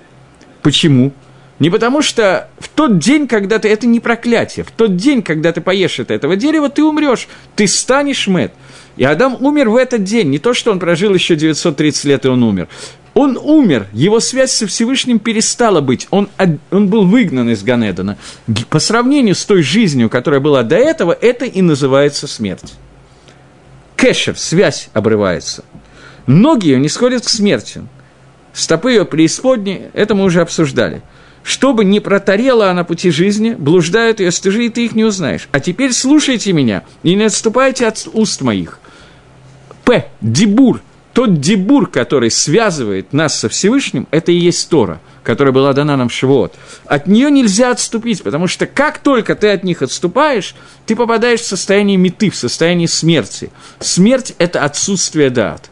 [0.61, 1.13] Почему?
[1.62, 3.70] Не потому что в тот день, когда ты...
[3.70, 4.66] Это не проклятие.
[4.66, 7.28] В тот день, когда ты поешь от этого дерева, ты умрешь.
[7.55, 8.51] Ты станешь мед.
[8.97, 10.32] И Адам умер в этот день.
[10.32, 12.68] Не то, что он прожил еще 930 лет, и он умер.
[13.14, 16.30] Он умер, его связь со Всевышним перестала быть, он,
[16.72, 18.18] он был выгнан из Ганедана.
[18.70, 22.74] По сравнению с той жизнью, которая была до этого, это и называется смерть.
[23.97, 25.64] Кэшер, связь обрывается.
[26.26, 27.84] Ноги ее не сходят к смерти.
[28.51, 31.03] Стопы ее преисподней, это мы уже обсуждали–
[31.43, 35.47] чтобы не протарела она пути жизни, блуждают ее стыжи, и ты их не узнаешь.
[35.51, 38.79] А теперь слушайте меня и не отступайте от уст моих.
[39.83, 40.07] П.
[40.21, 40.81] Дебур.
[41.13, 46.09] тот дебур, который связывает нас со Всевышним, это и есть Тора, которая была дана нам
[46.09, 46.55] в Шивот.
[46.85, 51.45] От нее нельзя отступить, потому что как только ты от них отступаешь, ты попадаешь в
[51.45, 53.51] состояние меты, в состояние смерти.
[53.79, 55.69] Смерть– это отсутствие дат.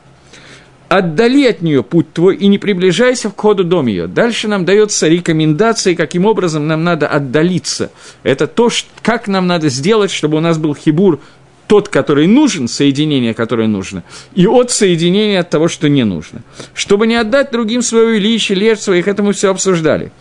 [0.90, 4.08] Отдали от нее путь твой и не приближайся к ходу дом ее.
[4.08, 7.92] Дальше нам дается рекомендация, каким образом нам надо отдалиться.
[8.24, 8.70] Это то,
[9.04, 11.20] как нам надо сделать, чтобы у нас был хибур
[11.68, 16.42] тот, который нужен, соединение, которое нужно, и от соединения от того, что не нужно.
[16.74, 20.12] Чтобы не отдать другим свое величие, лечь своих, это мы все обсуждали.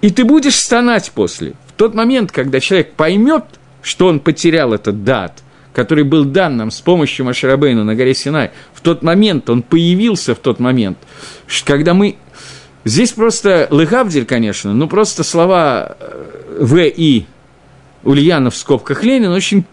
[0.00, 1.54] И ты будешь стонать после.
[1.66, 3.44] В тот момент, когда человек поймет,
[3.82, 5.42] что он потерял этот дат,
[5.72, 10.34] который был дан нам с помощью Машарабейна на горе Синай, в тот момент, он появился
[10.34, 10.98] в тот момент,
[11.64, 12.16] когда мы...
[12.84, 16.84] Здесь просто Лыгавдель, конечно, но просто слова э, В.
[16.86, 17.26] И.
[18.04, 19.64] Ульянов в скобках Ленин очень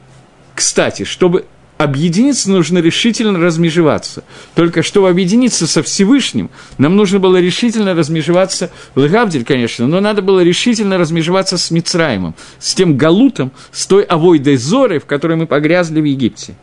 [0.55, 1.45] кстати, чтобы
[1.77, 4.23] объединиться, нужно решительно размежеваться.
[4.53, 10.41] Только чтобы объединиться со Всевышним, нам нужно было решительно размежеваться, Легавдель, конечно, но надо было
[10.41, 15.99] решительно размежеваться с Мицраимом, с тем Галутом, с той Авойдой Зорой, в которой мы погрязли
[15.99, 16.55] в Египте.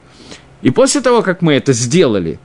[0.63, 2.39] И после того, как мы это сделали,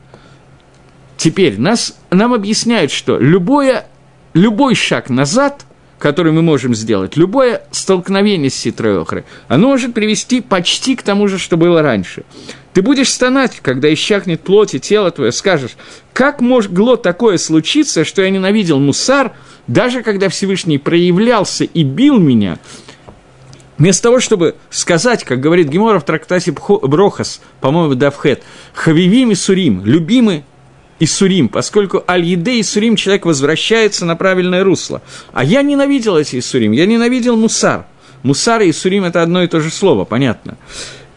[1.16, 3.88] теперь нас, нам объясняют, что любое,
[4.34, 5.66] любой шаг назад–
[6.00, 11.28] который мы можем сделать, любое столкновение с ситрой охрой, оно может привести почти к тому
[11.28, 12.24] же, что было раньше.
[12.74, 15.72] Ты будешь стонать, когда исчахнет плоть и тело твое, скажешь,
[16.14, 19.34] как могло такое случиться, что я ненавидел мусар,
[19.66, 22.60] даже когда Всевышний проявлялся и бил меня,
[23.78, 28.42] Вместо того, чтобы сказать, как говорит Гемора в трактате Брохас, по-моему, Давхет,
[28.74, 30.44] «Хавивим и Сурим, любимый
[31.00, 35.02] Исурим, поскольку Аль-Еде Исурим человек возвращается на правильное русло.
[35.34, 37.86] А я ненавидел эти Исурим, я ненавидел Мусар.
[38.24, 40.58] Мусар и Исурим– это одно и то же слово, понятно.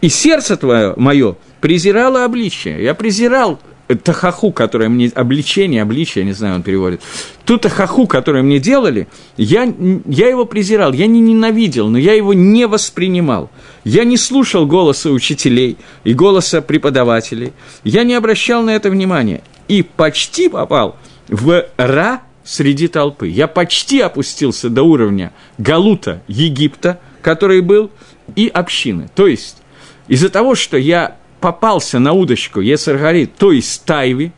[0.01, 2.83] И сердце твое, мое, презирало обличие.
[2.83, 3.59] Я презирал
[3.95, 7.01] тахаху, которое мне, обличение, обличие, не знаю, он переводит,
[7.45, 9.07] ту тахаху, которую мне делали,
[9.37, 9.71] я,
[10.05, 13.49] я его презирал, я не ненавидел, но я его не воспринимал.
[13.83, 17.53] Я не слушал голоса учителей и голоса преподавателей,
[17.83, 19.41] я не обращал на это внимания
[19.71, 20.97] и почти попал
[21.29, 23.29] в Ра среди толпы.
[23.29, 27.89] Я почти опустился до уровня Галута Египта, который был,
[28.35, 29.09] и общины.
[29.15, 29.63] То есть,
[30.09, 34.33] из-за того, что я попался на удочку Ецаргари, то есть Тайви,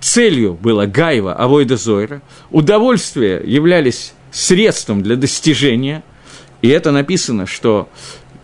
[0.00, 6.02] целью было Гайва, Авойда Зойра, удовольствия являлись средством для достижения,
[6.62, 7.90] и это написано, что...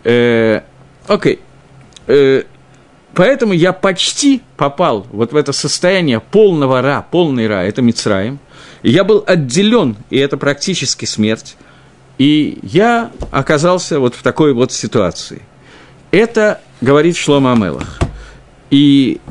[0.03, 0.61] Э,
[1.07, 1.39] окей,
[2.05, 2.43] э,
[3.15, 8.39] Поэтому я почти попал вот в это состояние полного ра, полный ра, это Мицраем.
[8.83, 11.55] Я был отделен, и это практически смерть.
[12.17, 15.41] И я оказался вот в такой вот ситуации.
[16.11, 17.99] Это говорит Шлома Амелах.
[18.69, 19.21] И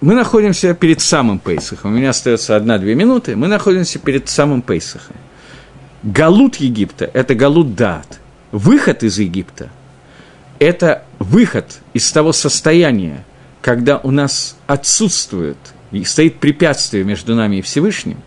[0.00, 1.92] мы находимся перед самым Пейсахом.
[1.92, 3.34] У меня остается одна-две минуты.
[3.34, 5.16] Мы находимся перед самым Пейсахом.
[6.04, 8.20] Галут Египта– это галут дат.
[8.52, 9.70] Выход из Египта–
[10.60, 13.24] это выход из того состояния,
[13.60, 15.58] когда у нас отсутствует
[15.92, 18.18] и стоит препятствие между нами и Всевышним,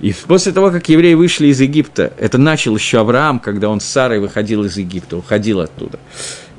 [0.00, 3.84] и после того, как евреи вышли из Египта, это начал еще Авраам, когда он с
[3.84, 6.00] Сарой выходил из Египта, уходил оттуда.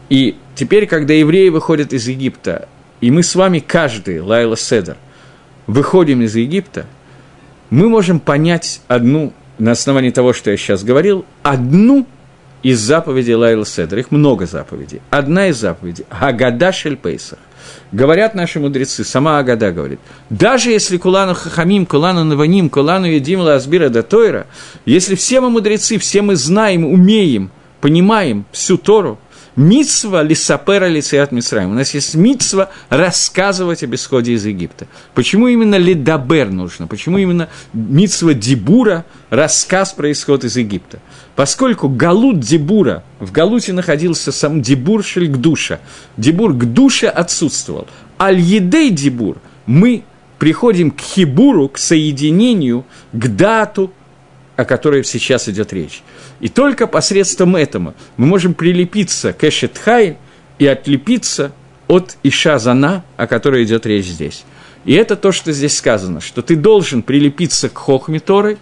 [0.10, 2.70] И теперь, когда евреи выходят из Египта,
[3.02, 4.96] и мы с вами каждый, Лайла Седер,
[5.68, 6.86] выходим из Египта,
[7.70, 12.08] мы можем понять одну, на основании того, что я сейчас говорил, одну
[12.64, 14.00] из заповедей Лайла Седер.
[14.00, 15.02] Их много заповедей.
[15.10, 17.40] Одна из заповедей– Агада Шель Пейсах.
[17.92, 20.00] Говорят наши мудрецы, сама Агада говорит,
[20.30, 24.48] даже если Кулану Хахамим, Кулану Наваним, Кулану Едим Лазбира Датойра,
[24.86, 27.52] если все мы мудрецы, все мы знаем, умеем,
[27.82, 29.20] понимаем всю Тору,
[29.56, 31.72] Мицва лисапера лицеят Мицраим.
[31.72, 34.88] У нас есть мицва рассказывать об исходе из Египта.
[35.14, 36.88] Почему именно лидабер нужно?
[36.88, 41.00] Почему именно мицва дибура, рассказ про исход из Египта?
[41.36, 45.80] Поскольку галут дибура, в галуте находился сам дибур шельгдуша,
[46.18, 47.88] дибур к душе отсутствовал.
[48.20, 49.38] Аль-едей дибур,
[49.68, 50.04] мы
[50.40, 53.94] приходим к хибуру, к соединению, к дату,
[54.56, 56.04] о которой сейчас идет речь.
[56.44, 60.18] И только посредством этого мы можем прилепиться к Эшетхай
[60.60, 61.54] и отлепиться
[61.88, 64.44] от Ишазана, о которой идет речь здесь.
[64.84, 68.58] И это то, что здесь сказано, что ты должен прилепиться к Хохме Торы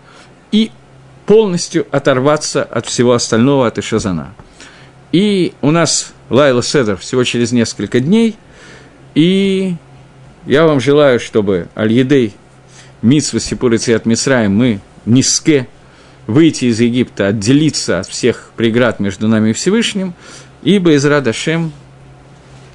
[0.51, 0.69] и
[1.25, 4.35] полностью оторваться от всего остального, от Ишазана.
[5.11, 8.35] И у нас Лайла Седер всего через несколько дней,
[9.15, 9.73] и
[10.45, 12.35] я вам желаю, чтобы Аль-Едей,
[13.01, 15.67] Митсва Сипурицы от Мисраем мы низке
[16.31, 20.13] выйти из Египта, отделиться от всех преград между нами и Всевышним,
[20.63, 21.71] ибо из Радашем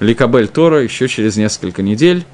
[0.00, 2.24] Ликабель Тора еще через несколько недель.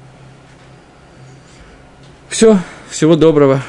[2.29, 2.59] все.
[2.89, 3.63] Всего доброго.